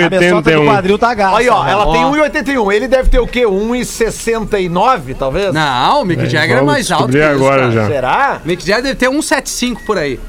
[0.09, 0.65] cabeçota do 1,81m.
[0.65, 1.37] quadril tá gasto.
[1.37, 1.91] Aí, ó, ela Ó.
[1.93, 2.73] tem 1,81.
[2.73, 3.45] Ele deve ter o quê?
[3.45, 5.53] 1,69, talvez?
[5.53, 7.71] Não, o Mick Jagger é Vamos mais alto que descobrir isso, agora cara.
[7.71, 7.87] já.
[7.87, 8.41] Será?
[8.43, 10.19] Mick Jagger deve ter 175 por aí.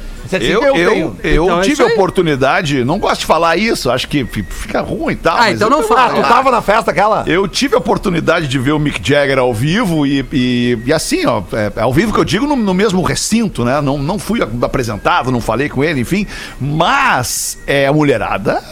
[0.41, 4.25] Eu, eu, eu, Então é tive a oportunidade, não gosto de falar isso, acho que
[4.25, 5.37] fi- fica ruim e tal.
[5.37, 6.15] Ah, então eu- não fala.
[6.15, 7.25] Tu tava na festa aquela?
[7.27, 11.27] Eu tive a oportunidade de ver o Mick Jagger ao vivo e, e, e assim,
[11.27, 13.81] ó, é, ao vivo que eu digo no, no mesmo recinto, né?
[13.81, 16.27] Não, não fui apresentado, não falei com ele, enfim.
[16.61, 18.63] Mas é a mulherada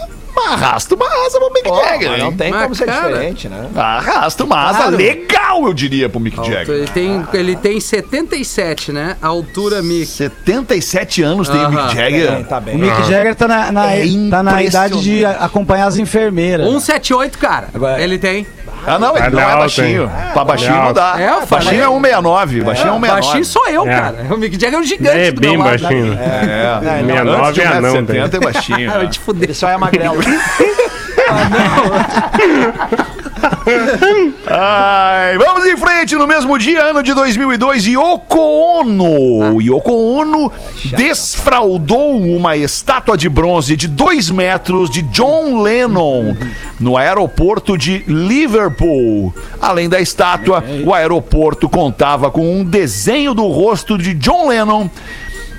[0.42, 3.68] arrasta uma asa pro Mick Pô, Jagger, não tem Mas, como ser cara, diferente, né?
[3.76, 4.96] Arrasta uma asa Claro.
[4.96, 6.68] legal, eu diria, pro Mick Jagger.
[6.70, 9.16] Ele tem, ele tem 77, né?
[9.22, 10.06] A altura Mick.
[10.06, 11.70] 77 anos tem o Aham.
[11.86, 12.32] Mick Jagger.
[12.36, 12.74] Tem, tá bem.
[12.76, 16.66] O Mick Jagger tá na, na- É tá na idade de acompanhar as enfermeiras.
[16.66, 17.68] 178, cara.
[17.74, 18.46] Agora- Ele tem.
[18.86, 20.10] Ah, não, ele não é é alto, baixinho.
[20.32, 21.14] Pra baixinho é não dá.
[21.18, 21.64] É, eu falei.
[21.66, 22.60] baixinho é 169.
[22.62, 23.22] Baixinho é 169.
[23.22, 24.00] Baixinho sou eu, É.
[24.00, 24.16] cara.
[24.30, 25.80] O Mick Jagger é um gigante É do bem meu lado.
[25.80, 26.18] baixinho.
[26.20, 28.90] É, É, não, 69 antes de é anão, 1,70 é baixinho.
[28.94, 29.46] Ah, eu te fudei.
[29.46, 30.16] Ele só é magrelo.
[34.46, 36.14] Ai, vamos em frente.
[36.14, 38.38] No mesmo dia, ano de 2002, Yoko
[38.80, 39.60] Ono.
[39.60, 40.52] Yoko Ono
[40.96, 46.36] desfraudou uma estátua de bronze de 2 metros de John Lennon
[46.80, 49.34] no aeroporto de Liverpool.
[49.60, 54.88] Além da estátua, o aeroporto contava com um desenho do rosto de John Lennon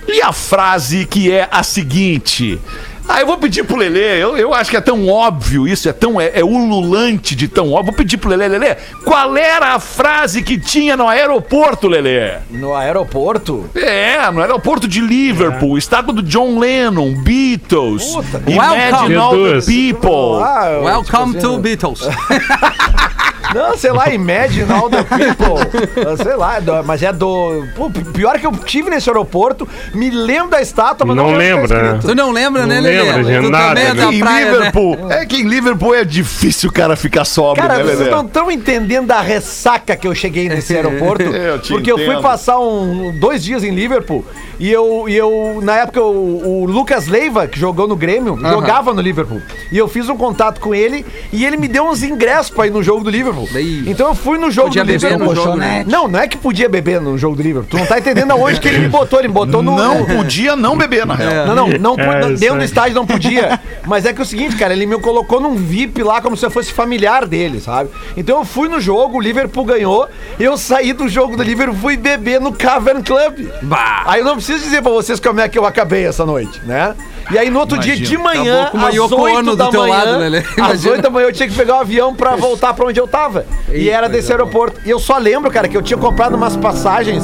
[0.07, 2.59] e a frase que é a seguinte.
[3.07, 5.93] Ah, eu vou pedir pro Lelê, eu, eu acho que é tão óbvio isso, é
[5.93, 7.85] tão é, é ululante de tão óbvio.
[7.85, 12.39] Vou pedir pro Lelê, Lelê, qual era a frase que tinha no aeroporto, Lelê?
[12.49, 13.69] No aeroporto?
[13.75, 19.15] É, no aeroporto de Liverpool, estátua do John Lennon, Beatles, Puta, Imagine Welcome.
[19.15, 19.65] All the.
[19.65, 20.43] People.
[20.43, 22.01] Ah, eu- Welcome to assim, Beatles.
[23.55, 26.17] Não, sei lá, Imagine All the People.
[26.23, 27.65] Sei lá, mas é do.
[27.75, 31.67] Pô, pior que eu tive nesse aeroporto, me lembro da estátua, mas não, Não lembro
[31.67, 31.97] tá lembra, né?
[31.97, 32.07] escrito.
[32.11, 33.01] Tu não lembra, né, Não Lelê?
[33.01, 34.05] lembra de tu nada, também é né?
[34.05, 34.51] da em praia, né?
[34.57, 38.11] Liverpool, é que em Liverpool é difícil o cara ficar sóbrio, Cara, né, vocês Lelê?
[38.11, 41.23] não estão entendendo a ressaca que eu cheguei nesse aeroporto.
[41.23, 42.21] Eu te porque eu fui entendo.
[42.21, 44.25] passar um, dois dias em Liverpool
[44.59, 48.93] e eu, e eu na época, o, o Lucas Leiva, que jogou no Grêmio, jogava
[48.93, 49.41] no Liverpool.
[49.71, 52.69] E eu fiz um contato com ele e ele me deu uns ingressos pra ir
[52.71, 53.44] no jogo do Liverpool.
[53.51, 55.35] Daí- Então eu fui no jogo Podia do beber Liverpool.
[55.35, 55.83] no jogo, né?
[55.87, 57.69] Não, não é que podia beber no jogo do Liverpool.
[57.69, 59.19] Tu não tá entendendo aonde que ele me botou.
[59.19, 59.75] Ele me botou no.
[59.75, 61.47] Não podia não beber, na real.
[61.47, 63.59] Não, não, não, É, não- isso dentro do estádio não podia.
[63.85, 66.45] Mas é que é o seguinte, cara, ele me colocou num VIP lá como se
[66.45, 67.89] eu fosse familiar dele, sabe?
[68.17, 70.07] Então eu fui no jogo, o Liverpool ganhou,
[70.39, 73.47] eu saí do jogo do Liverpool, fui beber no Cavern Club.
[73.61, 74.03] Bah.
[74.05, 76.95] Aí eu não preciso dizer pra vocês como é que eu acabei essa noite, né?
[77.31, 79.93] E aí no outro dia de manhã, às Yoko 8 Ono da do teu manhã,
[79.95, 80.37] lado, Lelê.
[80.39, 80.91] às Imagina.
[80.91, 83.24] 8 da manhã eu tinha que pegar o avião pra voltar pra onde eu tava.
[83.71, 84.79] E era desse aeroporto.
[84.85, 87.23] E eu só lembro, cara, que eu tinha comprado umas passagens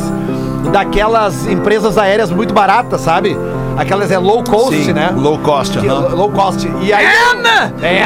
[0.72, 3.36] daquelas empresas aéreas muito baratas, sabe?
[3.78, 5.12] Aquelas é low cost, Sim, né?
[5.16, 6.10] low cost, Que- aham.
[6.16, 6.68] Low cost.
[6.82, 7.06] E aí.
[7.82, 8.06] É!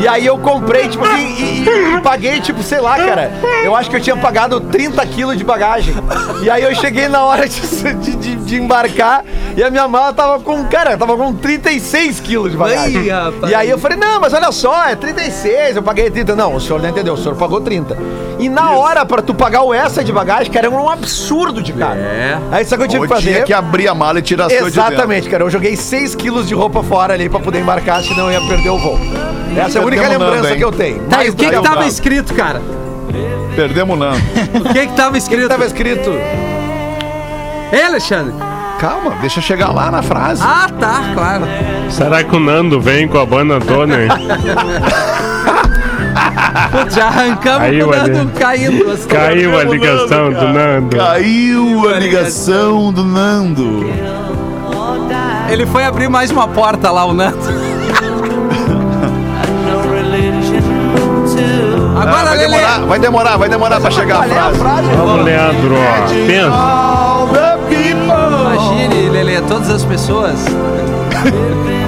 [0.00, 3.32] E aí eu comprei, tipo, e, e- e paguei, tipo, sei lá, cara.
[3.64, 5.94] Eu acho que eu tinha pagado 30 quilos de bagagem.
[6.42, 9.24] E aí eu cheguei na hora de- de- de embarcar
[9.56, 13.10] E a minha mala tava com, cara, tava com 36 quilos de bagagem.
[13.10, 13.50] Ai, rapaz.
[13.50, 16.36] E aí eu falei, não, mas olha só, é 36, eu paguei 30.
[16.36, 17.96] Não, o senhor não entendeu, o senhor pagou 30.
[18.38, 21.72] E na hora, pra tu pagar o extra de bagagem, cara, era um absurdo de
[21.72, 21.98] caro.
[21.98, 22.38] É.
[22.52, 23.44] Aí sabe o que eu tive que tinha fazer?
[23.46, 24.72] que abrir a mala e tirar as coisas.
[24.76, 25.42] Exatamente, cara.
[25.42, 28.68] Eu joguei 6 quilos de roupa fora ali pra poder embarcar, senão eu ia perder
[28.68, 28.98] o voo.
[29.56, 31.02] Essa é a única lembrança que eu tenho.
[31.04, 31.86] Tá, e o que que tava tava.
[31.86, 32.60] escrito, cara?
[33.54, 34.18] Perdemos o Nando.
[34.54, 35.48] O que que tava O que escrito?
[35.48, 36.10] tava escrito?
[37.72, 38.34] Ei, Alexandre?
[38.78, 40.42] Calma, deixa eu chegar lá na frase.
[40.44, 41.44] Ah, tá, claro.
[41.90, 44.08] Será que o Nando vem com a banda toda, hein?
[46.72, 48.30] Putz, já arrancamos Caiu o Nando ali.
[48.38, 48.90] caindo.
[48.90, 49.08] assim.
[49.08, 50.96] Caiu a ligação do Nando.
[50.96, 53.86] Caiu a ligação do Nando.
[55.48, 57.38] Ele foi abrir mais uma porta lá, o Nando.
[61.98, 62.48] Agora, vai Lelê.
[62.56, 64.88] demorar, vai demorar, vai demorar pra chegar a frase.
[64.96, 66.06] Vamos, Leandro, ó.
[66.26, 68.05] Pensa.
[68.86, 69.06] All the people.
[69.06, 70.38] Imagine, Lelê, todas as pessoas.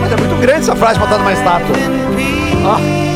[0.01, 1.77] Mas é muito grande essa frase botada numa estátua.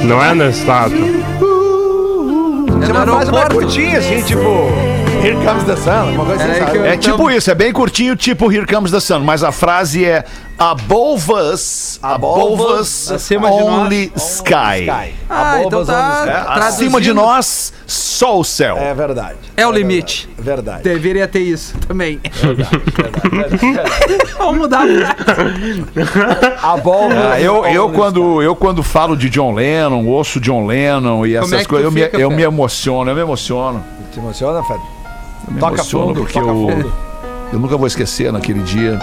[0.05, 0.99] Não é na estátua.
[0.99, 4.93] É uma frase mais curtinha, assim, tipo...
[5.23, 8.53] Here comes the sun, uma coisa assim, É, É tipo isso, é bem curtinho, tipo
[8.53, 10.25] Here Comes the Sun, mas a frase é
[10.63, 14.83] Above us, above us, Acima de nós, only sky.
[14.83, 15.15] Sky.
[15.29, 15.99] Ah, então Above us tá.
[15.99, 16.31] only sky.
[16.31, 16.69] É, traduzindo.
[16.69, 18.79] acima de nós, só o céu.
[18.79, 19.39] É verdade.
[19.57, 20.29] É o limite.
[20.39, 20.85] É verdade.
[20.85, 22.21] Deveria ter isso também.
[24.39, 25.85] Vamos mudar a frase.
[26.63, 27.33] A bola...
[27.33, 31.45] Ah, eu, eu, quando, eu quando falo de John Lennon, ouço John Lennon e Como
[31.45, 33.85] essas é que tu coisas, eu, me, fica, eu me emociono, eu me emociono.
[34.13, 34.81] Te emociona, Fred?
[35.49, 36.93] Eu me Toca emociono fundo, porque toca eu, fundo.
[37.53, 38.97] eu nunca vou esquecer naquele dia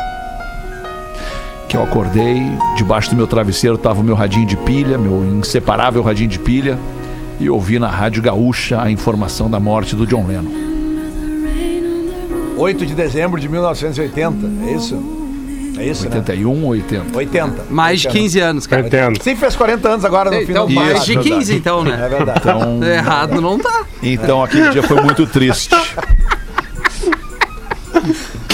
[1.69, 2.41] que eu acordei,
[2.75, 6.79] debaixo do meu travesseiro estava o meu radinho de pilha, meu inseparável radinho de pilha,
[7.39, 10.49] e ouvi na Rádio Gaúcha a informação da morte do John Lennon.
[12.58, 14.36] 8 de dezembro de 1980,
[14.67, 15.19] é isso?
[15.77, 16.17] É isso, né?
[16.17, 17.17] 81 ou 80?
[17.17, 17.63] 80.
[17.69, 18.86] Mais de 15 anos, cara.
[18.86, 19.23] Entendo.
[19.23, 21.84] Sim, fez 40 anos agora no Então, final do mais de Isso, 15, então, É
[21.84, 22.10] né?
[22.10, 22.39] verdade.
[22.41, 23.86] Então, Errado não tá.
[24.03, 25.69] então aquele dia foi muito triste.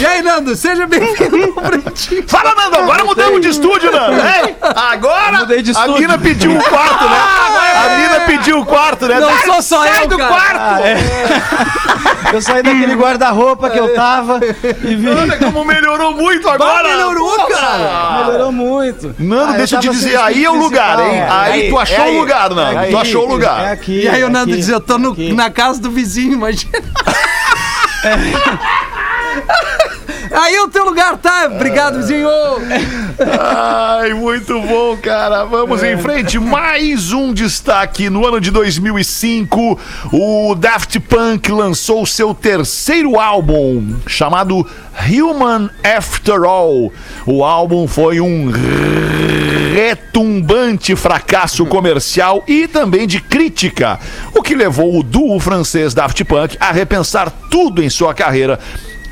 [0.06, 1.56] E aí, Nando, seja bem-vindo.
[2.30, 4.14] Fala, Nando, agora mudamos de estúdio, Nando.
[4.22, 4.56] Hein?
[4.62, 5.88] Agora Mudei de a.
[5.88, 7.18] Nina pediu o quarto, né?
[7.76, 9.20] A Nina pediu o quarto, né?
[9.20, 10.30] Não Sai- sou só sai eu, do cara.
[10.30, 10.84] quarto!
[12.34, 14.40] Eu saí daquele guarda-roupa que eu tava
[14.84, 15.08] e vi.
[15.10, 16.84] Olha como melhorou muito agora.
[16.90, 18.26] melhorou, cara.
[18.26, 19.16] Melhorou muito.
[19.20, 21.06] Nando, Ah, deixa eu te tava dizer, sem aí é o lugar, hein?
[21.12, 21.40] principal.
[21.40, 22.16] Aí, Aí, tu achou é aí.
[22.16, 22.80] o lugar, Nando.
[22.80, 23.66] É tu achou o É lugar.
[23.72, 24.02] aqui.
[24.04, 26.72] E aí o é Nando aqui, diz, eu tô no- na casa do vizinho, imagina.
[30.36, 31.46] Aí o teu lugar, tá?
[31.46, 32.28] Obrigado, vizinho.
[33.40, 35.46] Ai, muito bom, cara.
[35.46, 36.38] Vamos em frente.
[36.38, 38.10] Mais um destaque.
[38.10, 39.80] No ano de 2005,
[40.12, 44.68] o Daft Punk lançou seu terceiro álbum, chamado
[45.08, 46.92] Human After All.
[47.26, 48.52] O álbum foi um
[49.74, 54.00] retumbante fracasso comercial e também de crítica,
[54.34, 58.60] o que levou o duo francês Daft Punk a repensar tudo em sua carreira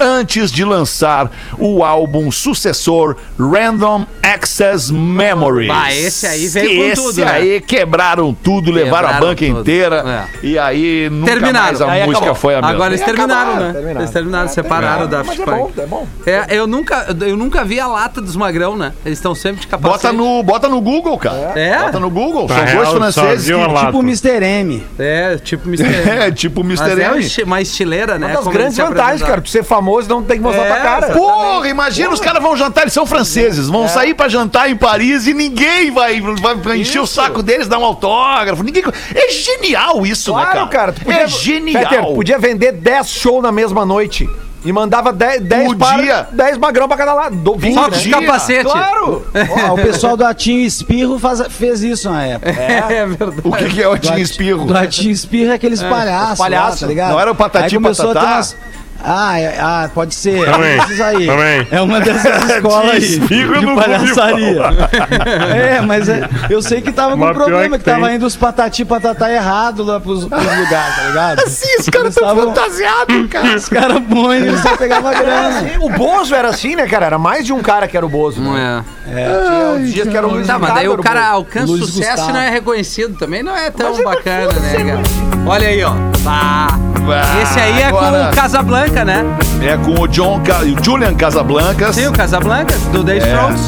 [0.03, 5.67] antes de lançar o álbum sucessor Random Access Memories.
[5.69, 7.31] Bah, esse aí veio com esse tudo, né?
[7.31, 9.59] aí quebraram tudo, levaram a banca tudo.
[9.61, 10.45] inteira É.
[10.45, 11.65] e aí nunca Terminaram.
[11.65, 12.35] mais a Aí música acabou.
[12.35, 12.71] foi a mesma.
[12.71, 13.73] Agora eles terminaram, acabaram, né?
[13.73, 14.01] terminaram.
[14.01, 16.07] Eles terminaram, separaram o Daft Mas é bom, é bom.
[16.25, 18.91] É, eu nunca, eu nunca vi a lata dos magrão, né?
[19.05, 20.03] Eles estão sempre de capacete.
[20.03, 21.53] Bota no, bota no Google, cara.
[21.55, 21.79] É?
[21.83, 22.47] Bota no Google.
[22.47, 23.85] São dois real, só franceses que...
[23.85, 24.43] Tipo o Mr.
[24.43, 24.83] M.
[24.99, 25.83] É, tipo Mr.
[26.09, 27.01] É, tipo o Mr.
[27.01, 27.43] é M.
[27.45, 28.27] uma estileira, né?
[28.27, 29.41] Uma das grandes vantagens, cara.
[29.41, 31.07] Tu ser famoso e não tem que mostrar É, tua cara.
[31.13, 33.71] Porra, imagina os caras vão jantar, eles são franceses, É.
[33.71, 37.77] vão sair pra jantar em Paris e ninguém vai, vai encher o saco deles, dar
[37.79, 38.63] um autógrafo.
[38.63, 38.83] Ninguém...
[39.15, 40.93] É genial isso, né, Claro, cara.
[40.93, 41.83] tu podia- é genial.
[41.83, 44.29] Peter, podia vender 10 shows na mesma noite.
[44.65, 46.25] E mandava 10, 10, O par- dia.
[46.31, 47.35] 10 magrão pra cada lado.
[47.35, 47.87] Do, 20, Só né?
[47.97, 48.11] os dia.
[48.17, 48.63] capacete.
[48.63, 49.25] Claro!
[49.69, 52.49] Ó, o pessoal do Atinho Espirro faz- fez isso na época.
[52.49, 53.41] É, verdade.
[53.43, 54.63] O que, que é o Tim Espirro?
[54.65, 56.37] Do Atinho Espirro é aqueles palhaços.
[56.37, 56.75] palhaços.
[56.81, 57.11] lá, tá ligado?
[57.11, 58.35] Não era o Patati Aí começou a ter Patatá?
[58.37, 58.55] umas-
[59.03, 60.45] Ah, é- ah, pode ser.
[60.45, 61.25] Também, aí.
[61.27, 61.67] também.
[61.71, 64.63] É uma dessas escolas de ouvi palhaçaria.
[65.53, 68.25] É, mas é- eu sei que tava com Mas um problema, que, que tava indo
[68.25, 71.41] os patati patatá errado lá pros, pros lugares, tá ligado?
[71.49, 73.55] Sim, os caras tavam- fantasiados, cara.
[73.55, 75.63] Os caras bons, eles só pegavam grana.
[75.81, 77.05] O Bozo era assim, né, cara?
[77.07, 78.41] Era mais de um cara que era o Bozo.
[78.41, 78.83] Não Né?
[79.07, 79.25] é.
[79.45, 82.09] Tinha uns dias que era o Luiz Tá, mas daí o cara alcança Luiz sucesso
[82.11, 82.29] Gustavo.
[82.29, 83.43] e não é reconhecido também.
[83.43, 85.01] Não é tão bacana, né, cara?
[85.45, 85.91] Olha aí, ó.
[86.19, 86.92] Bah.
[87.41, 89.23] Esse aí é Agora- com o Casablanca, né?
[89.61, 90.59] É com o John Ca...
[90.59, 93.61] o Julian Casablancas, Sim, o Casablanca, do The Strokes.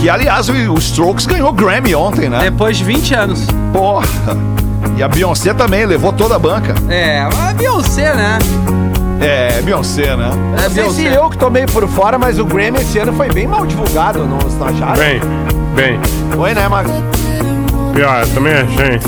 [0.00, 2.38] que aliás o Strokes ganhou Grammy ontem, né?
[2.42, 3.46] Depois de 20 anos.
[3.72, 4.06] Porra.
[4.96, 6.74] E a Beyoncé também levou toda a banca.
[6.88, 8.38] É, a Beyoncé, né?
[9.20, 10.30] É, Beyoncé, né?
[10.34, 11.16] É Não sei se Beyoncé.
[11.16, 14.18] eu que tô meio por fora, mas o Grammy esse ano foi bem mal divulgado,
[14.26, 14.96] não, não acharam?
[14.96, 15.20] Bem,
[15.74, 16.00] bem.
[16.36, 16.90] Foi, né, Max?
[17.94, 19.00] Pior, eu também achei.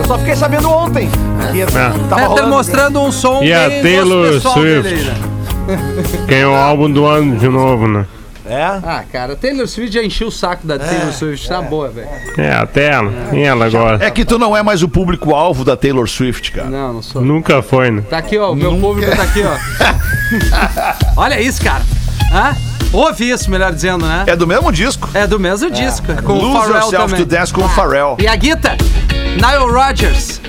[0.00, 1.08] Eu só fiquei sabendo ontem.
[1.52, 4.94] Que tava É, tá rolando- mostrando um som E a Taylor pessoal Swift?
[5.04, 5.14] né?
[6.26, 8.06] Ganhou o álbum do ano de novo, né?
[8.46, 8.64] É?
[8.64, 12.08] Ah, cara, Taylor Swift já encheu o saco da Taylor Swift, tá boa, velho.
[12.36, 13.12] É, até ela.
[13.32, 14.04] E ela gosta.
[14.04, 16.68] É que tu não é mais o público-alvo da Taylor Swift, cara.
[16.68, 17.22] Não, não sou.
[17.22, 18.02] Nunca foi, né?
[18.10, 19.54] Tá aqui, ó, o meu público tá aqui, ó.
[21.16, 21.82] Olha isso, cara.
[22.32, 22.56] Hã?
[22.92, 24.24] Ouve isso, melhor dizendo, né?
[24.26, 25.08] É do mesmo disco.
[25.14, 27.24] É do mesmo disco, é com o Lose Pharrell Yourself também.
[27.24, 28.16] to Dance com o Pharrell.
[28.18, 28.76] E a Guita,
[29.34, 30.40] Nile Rodgers.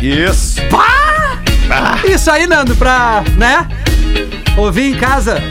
[0.00, 0.60] Isso.
[2.08, 3.66] Isso aí, Nando, pra, né?
[4.56, 5.42] Ouvir em casa.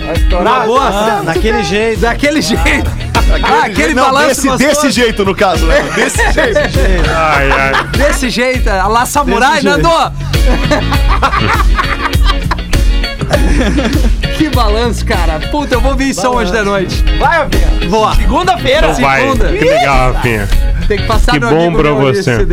[0.44, 0.88] Na boa.
[0.88, 2.02] Ah, naquele jeito.
[2.02, 2.90] Daquele jeito.
[3.44, 4.70] Ah, aquele não, balanço desse, gostoso.
[4.70, 5.82] desse jeito, no caso, né?
[5.96, 6.60] Desse jeito.
[7.16, 7.74] Ai, ai.
[7.98, 9.62] Desse jeito, a lá samurai.
[9.62, 9.90] Nando!
[14.38, 15.40] que balanço, cara.
[15.52, 17.04] Puta, eu vou ouvir som hoje da noite.
[17.20, 17.68] Vai, Alvinha.
[17.90, 18.16] Boa.
[18.16, 18.94] Segunda-feira.
[18.94, 19.52] Segunda.
[19.52, 20.48] Que legal, Rafinha.
[20.88, 22.48] Tem que passar Que meu bom pra você.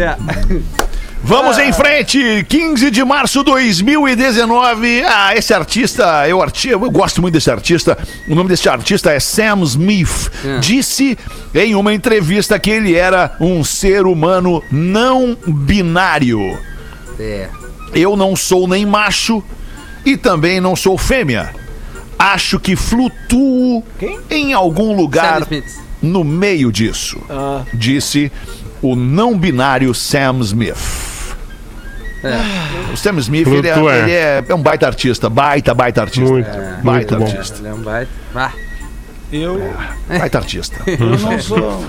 [1.26, 5.02] Vamos em frente, 15 de março de 2019.
[5.04, 7.96] Ah, esse artista, eu, arti eu gosto muito desse artista.
[8.28, 10.30] O nome desse artista é Sam Smith.
[10.44, 10.58] É.
[10.58, 11.16] Disse
[11.54, 16.58] em uma entrevista que ele era um ser humano não binário.
[17.18, 17.48] É.
[17.94, 19.42] Eu não sou nem macho
[20.04, 21.54] e também não sou fêmea.
[22.18, 23.82] Acho que flutuo
[24.28, 25.83] em algum lugar Sam Smith.
[26.04, 27.18] No meio disso.
[27.72, 28.30] Disse
[28.82, 30.76] o não binário Sam Smith.
[32.92, 33.96] O Sam Smith ele, é, Flutua.
[33.96, 36.30] ele é- é um baita artista, baita, baita artista.
[36.30, 36.48] Muito,
[36.82, 37.24] baita muito bom.
[37.26, 37.58] artista.
[37.58, 38.10] Ele é um baita.
[38.32, 38.52] Vá.
[39.32, 39.74] Eu,
[40.08, 40.76] Baita artista.
[40.86, 41.84] eu não sou.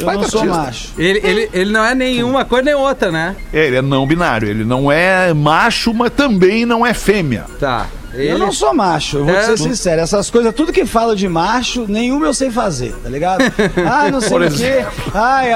[0.00, 0.46] Eu não sou artista.
[0.64, 0.88] macho.
[0.98, 3.36] Ele, ele, ele não é nenhuma coisa nem outra, né?
[3.52, 7.44] Ele é não binário, ele não é macho, mas também não é fêmea.
[7.60, 7.86] Tá.
[8.14, 8.30] Ele...
[8.32, 10.00] Eu não sou macho, eu vou É, ser sincero.
[10.00, 13.42] Essas coisas, tudo que fala de macho, nenhuma eu sei fazer, tá ligado?
[13.86, 14.84] Ah, não sei o quê.
[15.14, 15.52] Ah, é,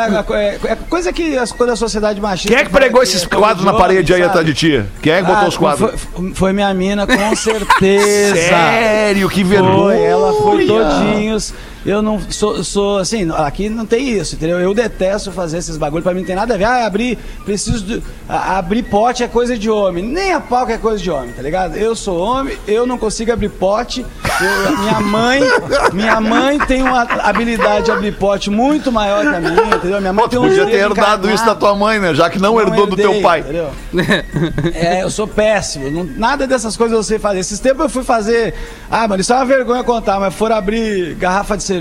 [0.72, 2.48] é- coisa que as coisas da sociedade machista.
[2.48, 4.30] Quem é que pregou esses é quadros na parede aí sabe?
[4.30, 4.84] atrás de ti?
[5.02, 5.90] Quem é que botou Ah, os quadros?
[6.14, 8.34] Foi, foi minha mina, com certeza.
[8.48, 9.96] Sério, que vergonha.
[9.96, 11.54] Foi, ela foi todinhos.
[11.86, 14.58] Eu não sou, sou assim, aqui não tem isso, entendeu?
[14.60, 16.64] Eu detesto fazer esses bagulho, pra mim não tem nada a ver.
[16.64, 18.02] Ah, abrir, preciso de.
[18.28, 20.02] a- abrir pote é coisa de homem.
[20.04, 21.76] Nem a pau que é coisa de homem, tá ligado?
[21.76, 24.04] Eu sou homem, eu não consigo abrir pote.
[24.40, 25.40] Eu- minha mãe,
[25.92, 30.00] minha mãe tem uma habilidade de abrir pote muito maior que a minha, entendeu?
[30.00, 32.12] Minha mãe Pô, tem um podia ter herdado isso da tua mãe, né?
[32.14, 33.40] Já que não, herdou do teu pai.
[33.40, 33.70] entendeu?
[34.74, 35.90] É, eu sou péssimo.
[35.90, 37.38] não- nada dessas coisas eu sei fazer.
[37.38, 38.54] Esses tempos eu fui fazer.
[38.90, 41.75] Ah, mano, isso é uma vergonha contar, mas foram abrir garrafa de cerveja,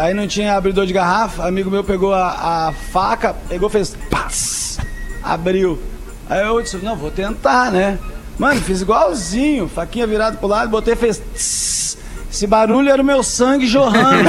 [0.00, 1.46] aí não tinha abridor de garrafa.
[1.46, 3.96] Amigo meu pegou a, a faca, pegou, fez.
[4.10, 4.78] Paz,
[5.22, 5.78] abriu.
[6.28, 7.98] Aí eu disse, não, vou tentar, né?
[8.38, 11.18] Mano, fiz igualzinho, faquinha virada pro lado, botei e fez.
[11.18, 11.98] tss.
[12.30, 14.28] Esse barulho era o meu sangue jorrando.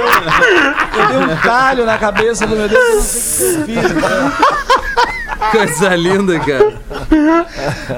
[0.00, 3.72] eu, eu dei um calho na cabeça do meu Deus, eu não sei o que
[3.72, 3.94] eu fiz.
[3.94, 4.32] né?
[5.52, 6.74] Coisa linda, cara.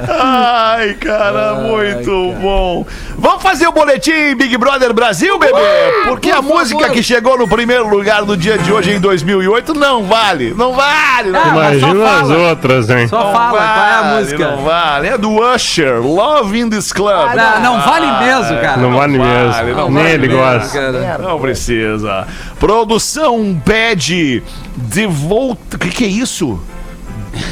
[0.08, 2.86] Ai, cara, muito bom.
[3.18, 5.58] Vamos fazer o boletim Big Brother Brasil, bebê?
[6.06, 10.04] Porque a música que chegou no primeiro lugar no dia de hoje, em 2008, não
[10.04, 10.54] vale.
[10.56, 11.30] Não vale.
[11.30, 12.36] Não, Ah, só Imagina as fala.
[12.50, 13.08] outras, hein?
[13.08, 14.50] Só fala, qual é a vale, música?
[14.50, 15.08] Não vale.
[15.08, 17.34] É do Usher, Love in This Club.
[17.34, 18.76] Não, não vale mesmo, cara.
[18.76, 19.76] Não vale vale, mesmo.
[19.76, 20.78] não Nem vale ele mesmo, gosta.
[20.92, 21.18] cara.
[21.18, 22.26] Não precisa.
[22.58, 24.42] Produção pede
[24.76, 25.76] de volta.
[25.76, 26.60] O que, que é isso?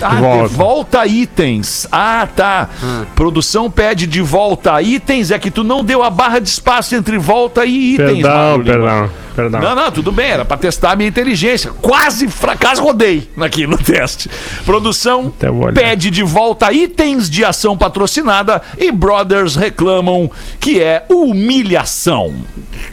[0.02, 0.48] Ah, de Volta.
[0.54, 1.86] volta itens.
[1.90, 2.68] Ah, tá.
[3.14, 5.30] Produção pede de volta itens.
[5.30, 8.22] É que tu não deu a barra de espaço entre volta e itens.
[8.22, 9.10] Perdão, Mauro Lima.
[9.34, 9.60] Perdão.
[9.60, 11.70] Não, não, tudo bem, era pra testar a minha inteligência.
[11.80, 14.30] Quase fracasso rodei aqui no teste.
[14.64, 15.32] Produção
[15.74, 22.34] pede de volta itens de ação patrocinada e brothers reclamam que é humilhação.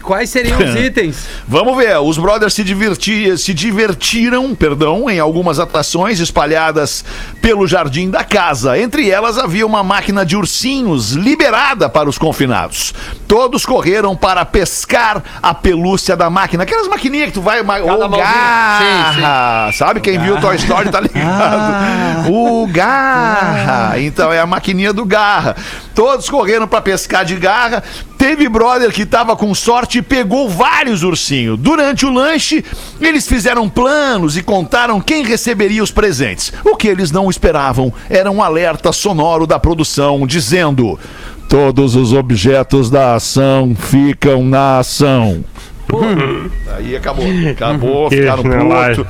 [0.02, 1.26] Quais seriam os itens?
[1.48, 7.04] Vamos ver, os brothers se, diverti- se divertiram, perdão, em algumas atrações espalhadas
[7.42, 8.78] pelo jardim da casa.
[8.78, 12.94] Entre elas havia uma máquina de ursinhos liberada para os confinados.
[13.28, 18.18] Todos correram para pescar a pelúcia da máquina, aquelas maquininhas que tu vai, o mãozinha.
[18.18, 22.30] garra, sabe quem viu Toy Story tá ligado?
[22.30, 25.56] O garra, então é a maquininha do garra.
[25.94, 27.84] Todos correram para pescar de garra.
[28.18, 31.58] Teve brother que tava com sorte e pegou vários ursinhos.
[31.58, 32.66] Durante o lanche,
[33.00, 36.52] eles fizeram planos e contaram quem receberia os presentes.
[36.66, 41.00] O que eles não esperavam era um alerta sonoro da produção dizendo:
[41.48, 45.44] Todos os objetos da ação ficam na ação.
[46.76, 47.26] Aí acabou.
[47.52, 49.06] Acabou, ficaram putos.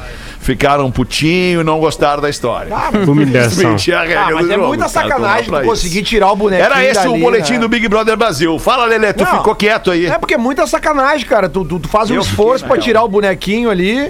[0.48, 2.74] Ficaram putinho e não gostaram da história.
[3.06, 3.72] Humilhação.
[3.72, 6.06] Mentir a regra Ah, mas é jogo, muita cara, sacanagem tu conseguir isso.
[6.10, 7.60] tirar o bonequinho Era esse dali, o boletim né?
[7.60, 8.58] do Big Brother Brasil.
[8.58, 9.38] Fala, Lelê, tu Não.
[9.38, 10.06] ficou quieto aí.
[10.06, 11.50] É porque é muita sacanagem, cara.
[11.50, 14.10] Tu, tu, tu faz um Eu esforço fiquei, pra tirar o bonequinho ali.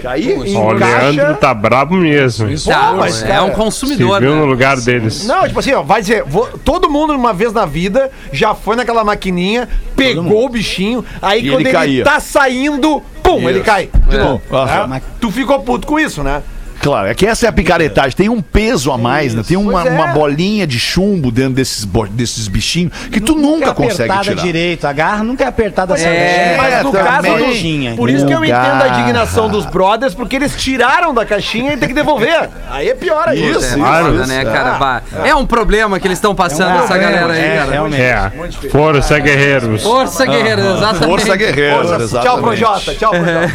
[0.56, 2.56] Ó, o Leandro tá brabo mesmo.
[2.56, 4.20] Se Tá, mas, é cara, um consumidor.
[4.20, 4.40] viu né?
[4.40, 5.26] no lugar deles.
[5.26, 8.76] Não, tipo assim, ó, vai dizer, vou- todo mundo uma vez na vida já foi
[8.76, 13.90] naquela maquininha, pegou o bichinho, aí E quando ele ele, tá saindo, pum, ele cai.
[14.08, 14.42] De novo.
[14.50, 14.96] Aham.
[14.96, 16.42] É, Tu ficou puto com isso, né?
[16.80, 18.12] Claro, é que essa é a picaretagem.
[18.16, 19.42] Tem um peso a mais, né?
[19.46, 19.90] Tem uma, é.
[19.90, 24.42] uma bolinha de chumbo dentro desses, desses bichinhos que tu nunca é consegue apertada tirar.
[24.42, 26.56] direito, a garra nunca é apertada É, certinho.
[26.58, 27.06] Mas no também.
[27.06, 31.12] caso do, Bichinha, Por isso que eu entendo a indignação dos brothers, porque eles tiraram
[31.12, 32.48] da caixinha e tem que devolver.
[32.70, 33.50] Aí é pior aí.
[33.50, 34.06] Isso, É, Claro.
[34.06, 34.74] foda, né, cara?
[34.78, 37.70] Bah, É um problema que eles estão passando, essa galera aí, é, cara.
[37.72, 38.00] realmente.
[38.02, 38.32] É,
[38.70, 39.82] força, guerreiros.
[39.82, 41.04] Força, guerreiro, exatamente.
[41.06, 41.82] Força guerreira.
[41.98, 42.20] Força.
[42.20, 42.94] Tchau, Projota.
[42.94, 43.48] Tchau, Projota.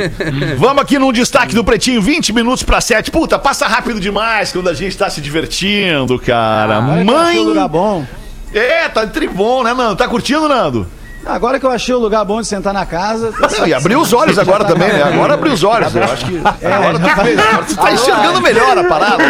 [0.58, 3.10] Vamos aqui num destaque do Pretinho, 20 minutos pra 7.
[3.10, 6.76] Puta, passa rápido demais quando a gente tá se divertindo, cara.
[6.76, 7.28] Eu Mãe.
[7.28, 8.04] achei o lugar bom.
[8.52, 9.96] É, tá tribom, né, Nando?
[9.96, 10.86] Tá curtindo, Nando?
[11.24, 13.32] Agora que eu achei o lugar bom de sentar na casa.
[13.66, 15.02] E abriu os olhos agora também, né?
[15.02, 15.94] Agora abriu os olhos.
[15.94, 16.40] Eu acho que.
[16.40, 19.22] Agora tu, agora tu tá enxergando melhor a parada.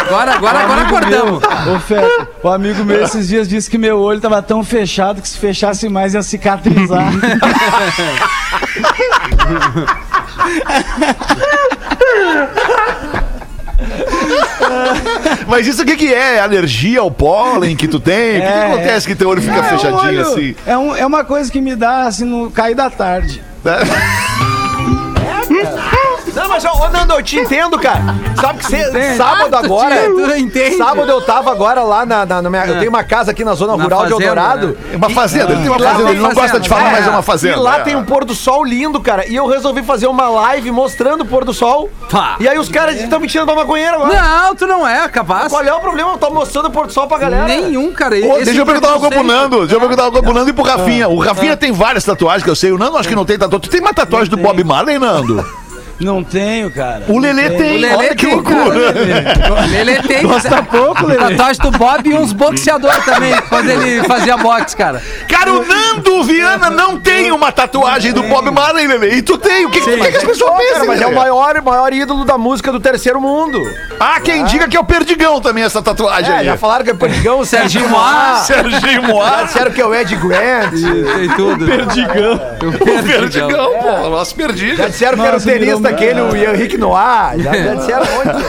[0.00, 1.42] Agora, agora, agora acordamos.
[1.44, 2.04] Ô, Fé,
[2.42, 5.88] o amigo meu esses dias disse que meu olho tava tão fechado que se fechasse
[5.88, 7.06] mais ia cicatrizar.
[15.46, 16.36] Mas isso o que, que é?
[16.36, 18.38] É Alergia ao pólen que tu tem?
[18.38, 20.56] O que, que É, acontece que teu olho fica É, o fechadinho olho assim?
[20.66, 23.42] É, um- é uma coisa que me dá assim no cair da tarde.
[26.36, 28.14] Não, mas, ô, Nando, eu te entendo, cara.
[28.40, 30.38] Sabe que cê, sábado Ah, agora.
[30.38, 30.76] entende.
[30.76, 32.66] Sábado eu tava agora lá na, na- na minha.
[32.66, 34.66] Eu tenho uma casa aqui na zona Na rural de fazenda, Eldorado.
[34.68, 34.74] né?
[34.92, 36.88] É uma fazenda, ele tem uma Lá fazenda, tem ele não fazenda, gosta de falar,
[36.88, 37.56] É, mas é uma fazenda.
[37.56, 37.80] E lá é.
[37.82, 39.26] tem um pôr do sol lindo, cara.
[39.26, 41.88] E eu resolvi fazer uma live mostrando o pôr do sol.
[42.10, 42.36] Pá.
[42.38, 44.14] E aí os caras estão me tirando pra maconheira agora.
[44.20, 45.48] Não, tu não é capaz.
[45.50, 46.12] Qual é o problema?
[46.12, 47.44] Eu tô mostrando o pôr do sol pra galera.
[47.46, 48.14] Nenhum, cara.
[48.16, 49.58] Ô, deixa eu perguntar uma coisa pro preconceito- Nando.
[49.60, 51.08] Deixa eu perguntar uma coisa pro Nando e pro Rafinha.
[51.08, 52.72] O Rafinha tem várias tatuagens que eu sei.
[52.72, 53.60] O Nando acho que não tem tatuagem.
[53.60, 55.44] Tu tem uma tatuagem do Bob Marley, Nando?
[55.98, 57.04] Não tenho, cara.
[57.08, 57.76] O Lelê tem.
[57.78, 58.94] O Lelê Olha que tem, loucura.
[59.80, 61.30] Ele tem Gosta pouco, Lelê.
[61.36, 65.02] tatuagem do Bob e uns boxeadores também, quando ele fazia boxe, cara.
[65.28, 69.14] Cara, o Nando Viana não tem uma tatuagem do Bob Marley, Lelê.
[69.16, 69.66] E tu tem.
[69.66, 70.72] O que, que, tu quer que as pessoas pensem?
[70.74, 71.20] cara, mas é o Lelê?
[71.20, 73.62] maior, maior ídolo da música do terceiro mundo.
[73.98, 76.44] Ah, quem diga que é o Perdigão também, essa tatuagem É, aí.
[76.46, 78.36] já falaram que é Perdigão, Serginho Serginho Moá.
[78.44, 79.42] Serginho Já Moá.
[79.44, 80.70] disseram que é o Ed Grant.
[80.72, 81.66] Tem tudo.
[81.66, 82.34] Perdigão.
[82.34, 83.02] O Perdigão.
[83.02, 84.10] Perdigão, pô.
[84.10, 84.88] Nosso Já Perdiga.
[84.90, 87.36] disseram que era o tenista aquele, o Henrique Noah.
[87.38, 88.44] Já, já disseram monte.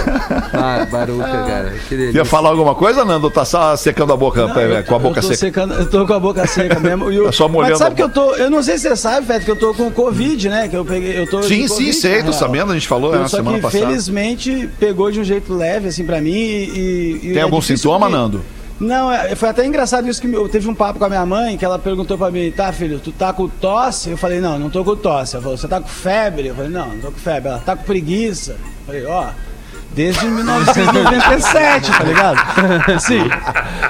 [0.53, 1.73] Ah, baruca, cara.
[1.87, 2.17] Que delícia.
[2.19, 3.29] Ia falar alguma coisa, Nando?
[3.29, 5.37] Tá só secando a boca, eh, com a boca eu tô seca?
[5.37, 7.11] secando, eu tô com a boca seca mesmo.
[7.11, 8.35] E eu- Tá só molhando Mas sabe a que eu tô.
[8.35, 10.67] Eu não sei se você sabe, Feto, que eu tô com Covid, né?
[10.67, 11.17] Que eu peguei.
[11.19, 12.33] Eu tô Sim, sim, Covid, sei, na tô real.
[12.39, 13.85] sabendo, a gente falou Eu- na só semana que passada.
[13.87, 16.31] felizmente pegou de um jeito leve, assim, pra mim.
[16.31, 18.41] E, e Tem é algum sintoma, porque- Nando?
[18.79, 21.57] Não, é- foi até engraçado isso que eu teve um papo com a minha mãe,
[21.57, 24.09] que ela perguntou pra mim, tá, filho, tu tá com tosse?
[24.11, 25.35] Eu falei, não, não tô com tosse.
[25.35, 26.47] Ela falou, você tá com febre?
[26.47, 27.49] Eu falei, não, não tô com febre.
[27.49, 28.51] Ela tá com preguiça?
[28.51, 29.27] Eu falei, ó.
[29.95, 32.37] Desde 1997, tá ligado?
[32.95, 33.19] Assim,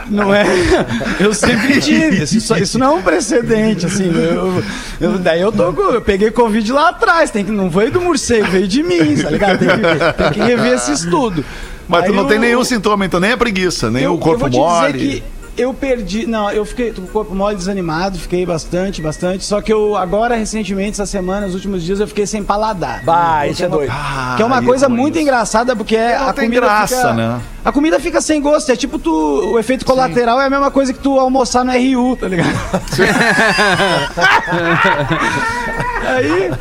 [0.09, 0.45] não é.
[1.19, 2.23] Eu sempre tive.
[2.23, 4.05] Isso, isso não é um precedente, assim.
[4.15, 4.63] Eu,
[5.01, 5.63] eu- daí eu tô.
[5.91, 7.29] Eu peguei Covid lá atrás.
[7.31, 9.59] Tem que, não veio do morcego, veio de mim, tá ligado?
[9.59, 11.43] Tem que, tem que rever esse estudo.
[11.87, 14.17] Mas tu Aí não tem eu- nenhum sintoma, então nem a preguiça, nem eu, o
[14.17, 14.93] corpo eu vou te mole.
[14.93, 16.27] dizer que eu perdi.
[16.27, 19.43] Não, eu fiquei com o corpo mole desanimado, fiquei bastante, bastante.
[19.43, 23.03] Só que eu, agora, recentemente, essa semana, nos últimos dias, eu fiquei sem paladar.
[23.03, 23.91] Bah, isso é doido.
[24.35, 25.23] Que é uma Ah, coisa é muito isso.
[25.23, 27.39] engraçada, porque é, Não a tem comida graça, fica, né?
[27.65, 28.71] A comida fica sem gosto.
[28.71, 29.11] É tipo tu.
[29.11, 32.51] O efeito colateral é a mesma coisa que tu almoçar no RU, tá ligado?
[36.07, 36.51] aí.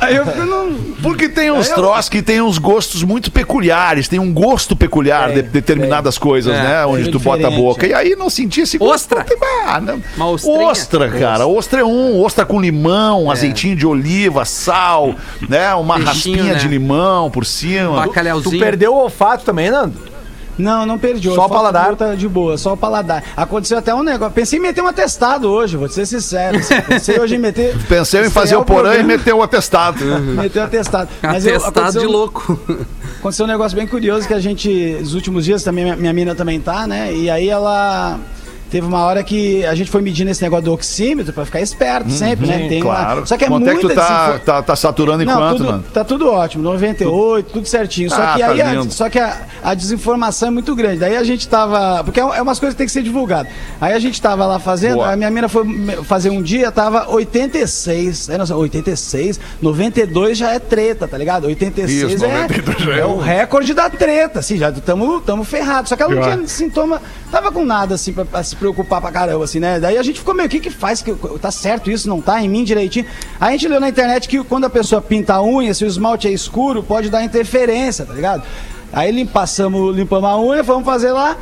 [0.00, 0.72] Aí eu fico não.
[1.02, 5.42] Porque tem uns troços que tem uns gostos muito peculiares, tem um gosto peculiar de
[5.42, 6.86] determinadas coisas, É, né?
[6.86, 7.86] Onde é tu bota a diferente, boca.
[7.86, 7.90] é.
[7.90, 8.92] E aí não sentir esse gosto.
[8.94, 9.18] Ostra.
[9.18, 10.02] não tem- ah, não.
[10.16, 10.66] Uma ostrinha.
[10.68, 11.46] Ostra, cara.
[11.46, 12.20] Ostra é um.
[12.22, 15.14] Ostra com limão, azeitinho de oliva, sal,
[15.48, 15.74] né?
[15.74, 16.58] Uma Peixinho, raspinha né?
[16.58, 18.02] de limão por cima.
[18.02, 18.58] Tu Bacalhauzinho.
[18.58, 20.11] perdeu o olfato também, Nando?
[20.58, 21.28] Não, não perdi.
[21.34, 21.96] Só o paladar?
[21.96, 23.22] Tá de boa, só o paladar.
[23.36, 24.34] Aconteceu até um negócio.
[24.34, 26.58] Pensei em meter um atestado hoje, vou te ser sincero.
[26.58, 26.80] assim.
[26.86, 27.76] Pensei hoje em meter.
[27.88, 30.04] Pensei em fazer o porã e meter o atestado.
[30.42, 31.08] Meter um atestado.
[31.22, 32.60] Mas eu- Atestado de aconteceu- louco.
[33.20, 36.34] Aconteceu um negócio bem curioso que a gente, nos últimos dias também, minha, minha mina
[36.34, 37.12] também tá, né?
[37.14, 38.18] E aí ela
[38.72, 42.10] teve uma hora que a gente foi medindo esse negócio do oxímetro pra ficar esperto
[42.10, 42.66] sempre, né?
[42.68, 43.26] Tem uma- Claro.
[43.26, 45.36] Só que é Quanto é que tu muita tá, desinfo- tá, tá saturando em não,
[45.36, 45.84] quanto, tudo, mano?
[45.92, 48.08] tá tudo ótimo, 98, tudo certinho.
[48.10, 50.98] Só Ah, que tá aí, a, só que a, a desinformação é muito grande.
[50.98, 53.48] Daí a gente tava, porque é é umas coisas que tem que ser divulgado.
[53.80, 55.12] Aí a gente tava lá fazendo, Boa.
[55.12, 55.64] a minha mina foi
[56.04, 61.46] fazer um dia, tava 86, aí nós, 86, 92 já é treta, tá ligado?
[61.46, 65.44] 86 Isso, é, 92 já é é o recorde da treta, assim, já tamo, tamo
[65.44, 65.88] ferrado.
[65.88, 67.00] Só que ela não tinha sintoma,
[67.30, 69.80] tava com nada assim pra, se preocupar pra caramba, assim, né?
[69.80, 71.02] Daí a gente ficou meio, o que que faz?
[71.02, 72.08] Que, tá certo isso?
[72.08, 73.04] Não tá em mim direitinho?
[73.40, 75.86] Aí a gente leu na internet que quando a pessoa pinta a unha, se o
[75.86, 78.42] esmalte é escuro, pode dar interferência, tá ligado?
[78.92, 81.36] Aí lim, passamos, limpamos a unha, fomos fazer lá,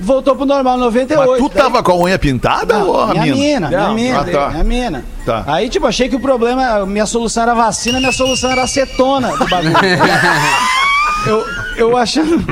[0.00, 1.30] voltou pro normal, 98.
[1.30, 3.36] Mas tu Daí- tava com a unha pintada não, ou a minha mina?
[3.36, 3.94] mina, minha Não.
[3.94, 4.50] mina, Ah, tá.
[4.50, 5.04] minha mina.
[5.24, 5.44] Tá.
[5.46, 9.46] Aí, tipo, achei que o problema, minha solução era vacina, minha solução era acetona do
[9.46, 9.74] bagulho.
[11.26, 11.44] eu,
[11.76, 12.44] eu achando.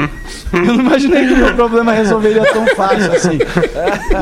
[0.61, 3.39] Eu não imaginei que o meu problema resolveria tão fácil assim.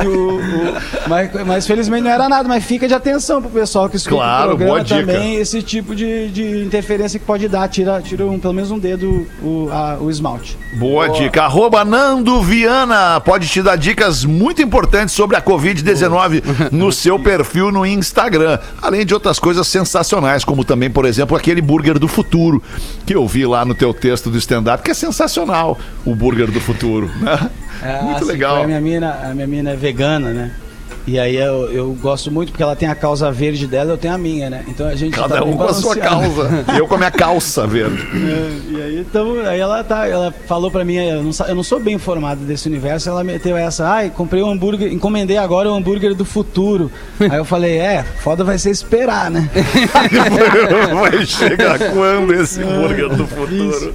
[0.07, 3.97] O- o- mas, mas felizmente não era nada, mas fica de atenção pro pessoal que
[3.97, 5.01] escuta Claro, o programa boa dica.
[5.01, 8.79] também, esse tipo de, de interferência que pode dar, tira, tira um, pelo menos um
[8.79, 10.57] dedo o, a- o esmalte.
[10.79, 11.43] Boa dica.
[11.45, 17.73] Arroba Nando Viana pode te dar dicas muito importantes sobre a Covid-19 no seu perfil
[17.73, 18.59] no Instagram.
[18.83, 22.63] Além de outras coisas sensacionais, como também, por exemplo, aquele burger do futuro
[23.07, 26.61] que eu vi lá no teu texto do stand-up, que é sensacional, o burger do
[26.61, 27.11] futuro.
[27.21, 27.51] né?
[28.03, 28.63] muito assim, legal.
[28.63, 30.51] A minha, mina, a minha mina é vegana, né?
[31.09, 34.13] E aí eu, eu gosto muito porque ela tem a causa verde dela, eu tenho
[34.13, 34.63] a minha, né?
[34.69, 36.67] Então a gente Cada tá um com a sua causa.
[36.77, 38.07] Eu com a minha calça verde.
[38.13, 41.63] É, E aí, então, aí ela tá, ela falou pra mim, eu não, eu não
[41.63, 45.75] sou bem informado desse universo, ela meteu essa, ai, comprei um hambúrguer, encomendei agora o
[45.75, 46.93] hambúrguer do futuro.
[47.19, 49.49] aí eu falei, é, foda vai ser esperar, né?
[50.93, 53.95] Vai chegar quando esse burger do futuro?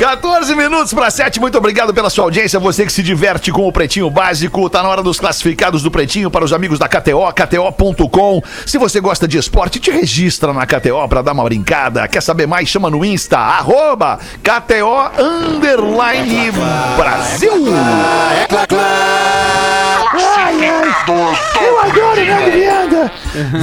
[0.00, 2.58] 14 minutos para 7, muito obrigado pela sua audiência.
[2.58, 4.70] Você que se diverte com o Pretinho Básico.
[4.70, 8.42] Tá na hora dos classificados do Pretinho para os amigos da KTO, KTO.com.
[8.64, 12.08] Se você gosta de esporte, te registra na KTO para dar uma brincada.
[12.08, 12.66] Quer saber mais?
[12.66, 16.50] Chama no Insta, arroba KTO Underline
[16.96, 17.66] Brasil.
[21.60, 23.12] Eu adoro Nando Vianda.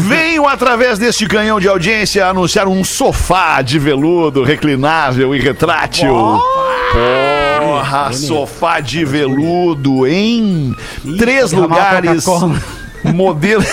[0.02, 6.27] Venho através deste canhão de audiência anunciar um sofá de veludo reclinável e retrátil.
[7.60, 10.76] Porra, sofá de veludo em
[11.18, 12.26] três derramar lugares.
[13.04, 13.64] Modelo,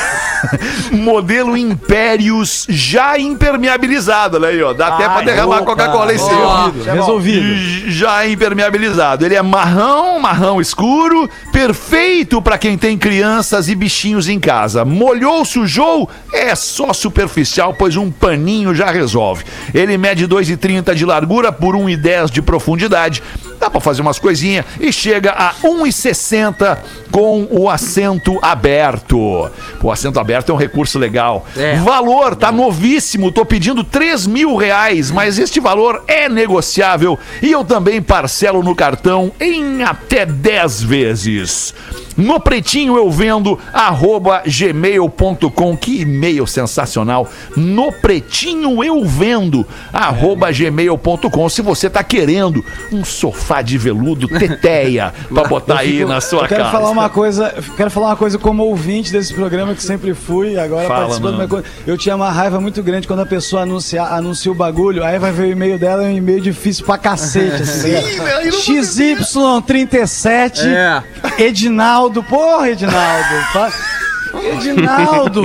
[0.93, 4.73] modelo Impérios já impermeabilizado, olha aí, ó.
[4.73, 6.73] Dá até pra derramar Coca-Cola em cima.
[6.93, 7.91] Resolvido.
[7.91, 9.25] Já impermeabilizado.
[9.25, 14.85] Ele é marrão, marrão escuro, perfeito para quem tem crianças e bichinhos em casa.
[14.85, 19.45] Molhou, sujou, é só superficial, pois um paninho já resolve.
[19.73, 23.23] Ele mede 2,30 de largura por 1,10 de profundidade.
[23.59, 26.79] Dá para fazer umas coisinhas e chega a 1,60
[27.11, 29.14] com o assento aberto.
[29.19, 31.47] O assento aberto é um recurso legal.
[31.57, 31.77] É.
[31.77, 37.65] Valor, tá novíssimo, tô pedindo 3 mil reais, mas este valor é negociável e eu
[37.65, 41.75] também parcelo no cartão em até 10 vezes.
[42.17, 45.77] No pretinho eu vendo arroba gmail.com.
[45.77, 47.29] Que e-mail sensacional.
[47.57, 51.49] No pretinho eu vendo arroba gmail.com.
[51.49, 56.49] Se você tá querendo um sofá de veludo teteia pra botar aí na sua eu
[56.49, 56.73] quero casa.
[56.77, 60.87] falar uma coisa, quero falar uma coisa como ouvinte desse programa que sempre fui, agora
[60.87, 61.37] Fala, participando.
[61.39, 65.05] Mas quando- Eu tinha uma raiva muito grande quando a pessoa anuncia, anuncia o bagulho,
[65.05, 67.63] aí vai ver o e-mail dela, é um e-mail difícil pra cacete.
[67.63, 67.91] Assim,
[68.23, 71.03] velho, não XY37 É.
[71.39, 74.04] Edinaldo, porra, Edinaldo.
[74.43, 75.45] Edinaldo,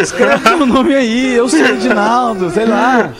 [0.00, 3.10] escreve o nome aí, eu sou Edinaldo, sei lá.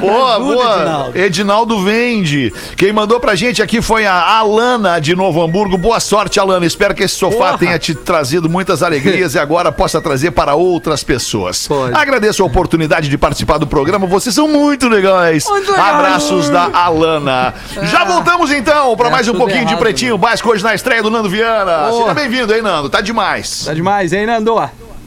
[0.00, 0.76] Boa, Ajuda, boa.
[0.76, 1.18] Edinaldo.
[1.18, 1.84] Edinaldo.
[1.84, 2.52] vende.
[2.76, 5.76] Quem mandou pra gente aqui foi a Alana de Novo Hamburgo.
[5.78, 6.66] Boa sorte, Alana.
[6.66, 7.58] Espero que esse sofá Porra.
[7.58, 11.66] tenha te trazido muitas alegrias e agora possa trazer para outras pessoas.
[11.66, 11.96] Pode.
[11.96, 14.06] Agradeço a oportunidade de participar do programa.
[14.06, 15.44] Vocês são muito legais.
[15.48, 15.86] Muito legal.
[15.94, 17.54] Abraços da Alana.
[17.82, 21.02] Já voltamos então para É, mais um pouquinho de errado, pretinho básico hoje na estreia
[21.02, 21.88] do Nando Viana.
[21.88, 22.02] Boa.
[22.02, 22.88] Seja bem-vindo, hein, Nando?
[22.88, 23.64] Tá demais.
[23.64, 24.55] Tá demais, hein, Nando?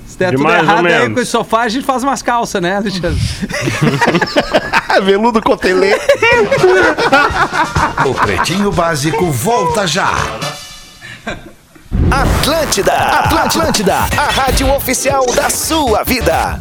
[0.07, 3.19] Se der tudo errado aí com esse sofá, a gente faz umas calças, né, Alexandre?
[5.03, 5.95] Veludo cotelê.
[8.05, 10.11] O Pretinho Básico volta já.
[12.11, 16.59] Atlântida, Atlântida, a rádio oficial da sua vida.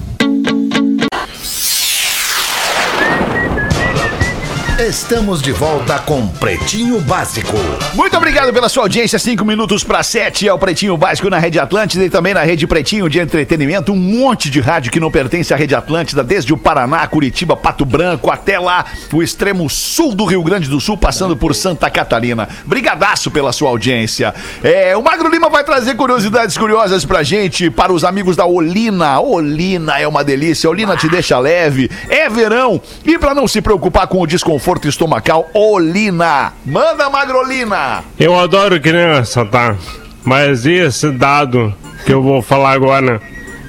[4.78, 7.56] Estamos de volta com Pretinho Básico.
[7.94, 9.18] Muito obrigado pela sua audiência.
[9.18, 12.64] Cinco minutos para sete é o Pretinho Básico na Rede Atlântida e também na Rede
[12.64, 13.90] Pretinho de Entretenimento.
[13.90, 17.84] Um monte de rádio que não pertence à Rede Atlântida, desde o Paraná, Curitiba, Pato
[17.84, 22.48] Branco, até lá, o extremo sul do Rio Grande do Sul, passando por Santa Catarina.
[22.64, 24.32] Brigadaço pela sua audiência.
[24.62, 29.18] É, o Magro Lima vai trazer curiosidades curiosas pra gente, para os amigos da Olina.
[29.18, 30.70] Olina é uma delícia.
[30.70, 31.90] Olina te deixa leve.
[32.08, 32.80] É verão.
[33.04, 36.52] E para não se preocupar com o desconforto estomacal, Olina.
[36.64, 38.02] Manda, Magrolina.
[38.18, 39.76] Eu adoro criança, tá?
[40.24, 41.72] Mas esse dado
[42.04, 43.22] que eu vou falar agora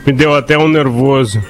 [0.05, 1.41] me deu até um nervoso.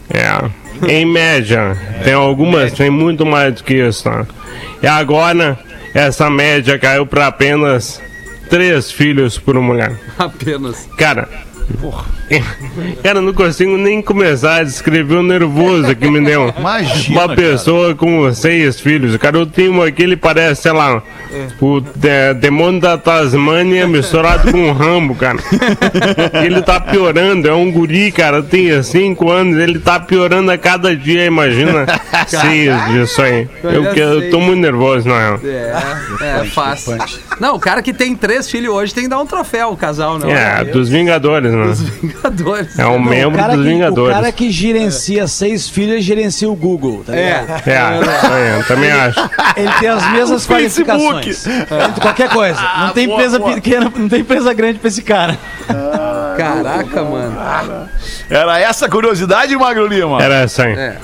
[0.08, 0.48] É,
[0.88, 1.76] em média.
[2.04, 4.26] Tem algumas, tem muito mais do que isso, tá?
[4.82, 5.58] E agora,
[5.94, 8.00] essa média caiu para apenas
[8.48, 9.96] três filhos por mulher.
[10.18, 10.88] Apenas.
[10.98, 11.28] Cara,
[13.02, 16.52] cara, eu não consigo nem começar a descrever o nervoso que me deu.
[16.58, 19.16] Imagina, Uma pessoa com seis filhos.
[19.16, 21.02] Cara, eu tenho aqui, ele parece, sei lá,
[21.60, 25.38] o de- demônio da Tasmânia misturado com o Rambo, cara.
[26.44, 30.94] Ele tá piorando, é um guri, cara, tem cinco anos, ele tá piorando a cada
[30.94, 31.86] dia, imagina.
[32.26, 33.48] Seis disso aí.
[33.62, 35.40] Eu, eu tô muito nervoso, na real.
[35.44, 36.96] É, é fácil.
[37.40, 40.18] Não, o cara que tem três filhos hoje tem que dar um troféu, o casal,
[40.18, 40.30] não.
[40.30, 41.74] É, dos Vingadores, né?
[42.02, 42.78] Vingadores.
[42.78, 44.16] É um Não, membro o dos que, Vingadores.
[44.16, 47.62] O cara que gerencia seis filhos gerencia o Google, tá ligado?
[47.66, 47.70] É.
[47.72, 49.20] É, aí, eu também acho.
[49.56, 51.46] Ele tem as mesmas qualificações.
[51.46, 52.60] É, Qualquer coisa.
[52.78, 53.54] Não tem boa, empresa boa.
[53.54, 55.38] pequena, não tem empresa grande pra esse cara.
[56.36, 57.88] Caraca, mano.
[58.28, 60.22] Era essa a curiosidade, Magro Lima?
[60.22, 60.74] Era essa aí.
[60.74, 60.96] É.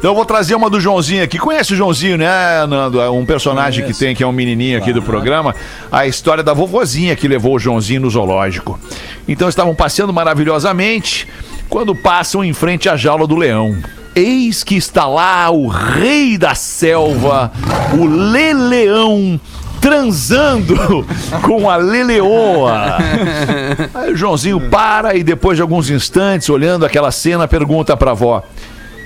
[0.00, 1.38] Então eu vou trazer uma do Joãozinho aqui.
[1.38, 2.98] Conhece o Joãozinho, né, Nando?
[3.02, 5.54] É um personagem que tem, que é um menininho aqui do programa.
[5.92, 8.80] A história da vovozinha que levou o Joãozinho no zoológico.
[9.28, 11.28] Então estavam passeando maravilhosamente
[11.68, 13.76] quando passam em frente à jaula do leão.
[14.14, 17.52] Eis que está lá o rei da selva,
[17.92, 19.38] o Leleão,
[19.82, 21.06] transando
[21.44, 22.96] com a Leleoa.
[23.92, 28.42] Aí o Joãozinho para e depois de alguns instantes, olhando aquela cena, pergunta pra avó: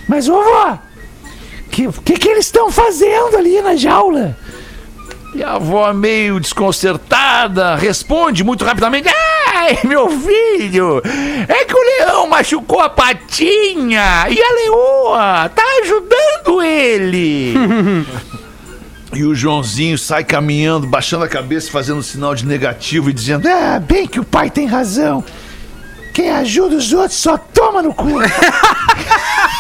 [0.08, 0.78] Mas vovó,
[1.66, 4.36] o que, que, que eles estão fazendo ali na jaula?
[5.34, 9.08] E a avó, meio desconcertada, responde muito rapidamente:
[9.56, 11.02] Ai, meu filho,
[11.48, 17.54] é que o leão machucou a patinha e a leoa tá ajudando ele.
[19.16, 23.78] E o Joãozinho sai caminhando, baixando a cabeça, fazendo sinal de negativo e dizendo: Ah,
[23.78, 25.22] bem que o pai tem razão.
[26.12, 28.08] Quem ajuda os outros só toma no cu.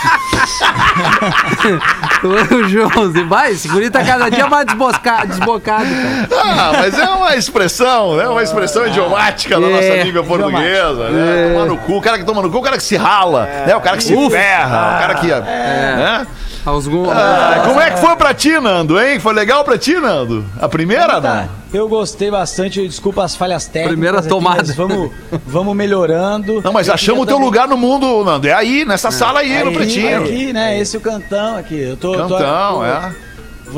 [2.24, 3.28] O Joãozinho.
[3.28, 6.28] Vai, esse guri tá cada dia mais desbosca- desbocado, cara.
[6.42, 8.26] Ah, mas é uma expressão, né?
[8.28, 11.52] Uma expressão idiomática da É, nossa língua portuguesa, né?
[11.52, 13.76] Tomar no cu, o cara que toma no cu, o cara que se rala, né?
[13.76, 15.26] O cara que se ferra, o cara que.
[15.28, 16.26] Né?
[16.66, 19.20] Algum, Ah, como é que foi pra ti, Nando, hein?
[19.20, 20.42] Foi legal pra ti, Nando?
[20.58, 21.78] A primeira, Tá, não?
[21.80, 23.90] eu gostei bastante, desculpa as falhas técnicas.
[23.92, 24.62] Primeira aqui, tomada.
[24.66, 25.10] mas vamos,
[25.46, 26.62] vamos melhorando.
[26.62, 28.48] Não, mas Eu achamos o teu também- lugar no mundo, Nando.
[28.48, 30.18] É aí, nessa sala aí, no Aqui, pretinho.
[30.24, 30.78] aqui, né?
[30.78, 31.78] Esse é o cantão aqui.
[31.78, 33.12] Eu tô, tô- Cantão, tô- é.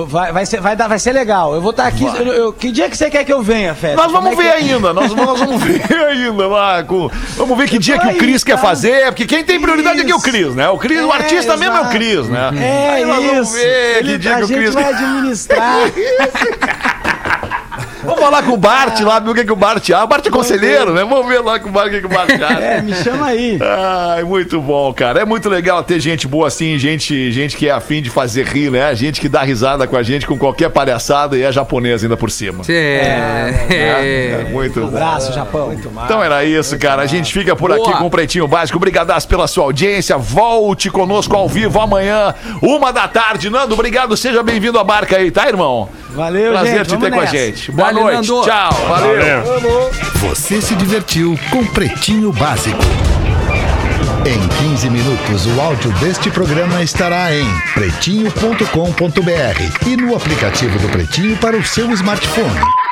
[0.05, 1.55] Vai, vai, ser, vai, dar, vai ser legal.
[1.55, 2.05] Eu vou estar aqui.
[2.05, 3.97] eu- eu- que dia que você quer que eu venha, Festa?
[3.97, 6.85] Nós vamos é ver que- ainda, nós, nós vamos ver ainda.
[6.87, 8.59] Com, vamos ver que dia que o Cris quer tá?
[8.63, 10.69] fazer, porque quem tem prioridade aqui é o Cris, né?
[10.69, 11.97] O Cris, o É, artista mesmo é o exato.
[11.97, 12.51] Cris, né?
[12.61, 13.53] É Aí nós vamos isso.
[13.57, 15.77] ver Ele- que dia que o Cris vai administrar.
[18.07, 20.05] Vamos falar com o Bart lá, ver o que, que o Bart acha.
[20.05, 21.05] O Bart é conselheiro, né?
[21.05, 22.61] Vamos ver lá com o Bart o que, que o Bart acha.
[22.61, 23.59] é, me chama aí.
[23.61, 25.21] Ai, muito bom, cara.
[25.21, 28.71] É muito legal ter gente boa assim, gente, gente que é afim de fazer rir,
[28.71, 28.95] né?
[28.95, 32.31] Gente que dá risada com a gente com qualquer palhaçada e é japonês ainda por
[32.31, 32.63] cima.
[32.69, 33.67] É.
[33.71, 34.87] É, muito bom.
[34.89, 35.73] Abraço, Japão.
[36.05, 37.03] Então era isso, cara.
[37.03, 37.99] A gente fica por aqui Boa.
[37.99, 38.77] com o Pretinho Básico.
[38.79, 40.17] Obrigadaço pela sua audiência.
[40.17, 43.51] Volte conosco ao vivo amanhã, uma da tarde.
[43.51, 44.17] Nando, obrigado.
[44.17, 45.89] Seja bem-vindo à barca aí, tá, irmão?
[46.11, 46.87] Valeu, Prazer gente.
[46.87, 47.37] te ter vamos com a nessa.
[47.37, 47.73] gente.
[47.73, 48.31] Boa noite.
[48.31, 48.43] Nando.
[48.43, 48.73] Tchau.
[48.89, 49.43] Valeu.
[49.43, 49.91] Valeu.
[50.21, 52.83] Você se divertiu com Pretinho Básico.
[54.27, 61.37] Em 15 minutos, o áudio deste programa estará em pretinho.com.br e no aplicativo do Pretinho
[61.37, 62.86] para o seu smartphone.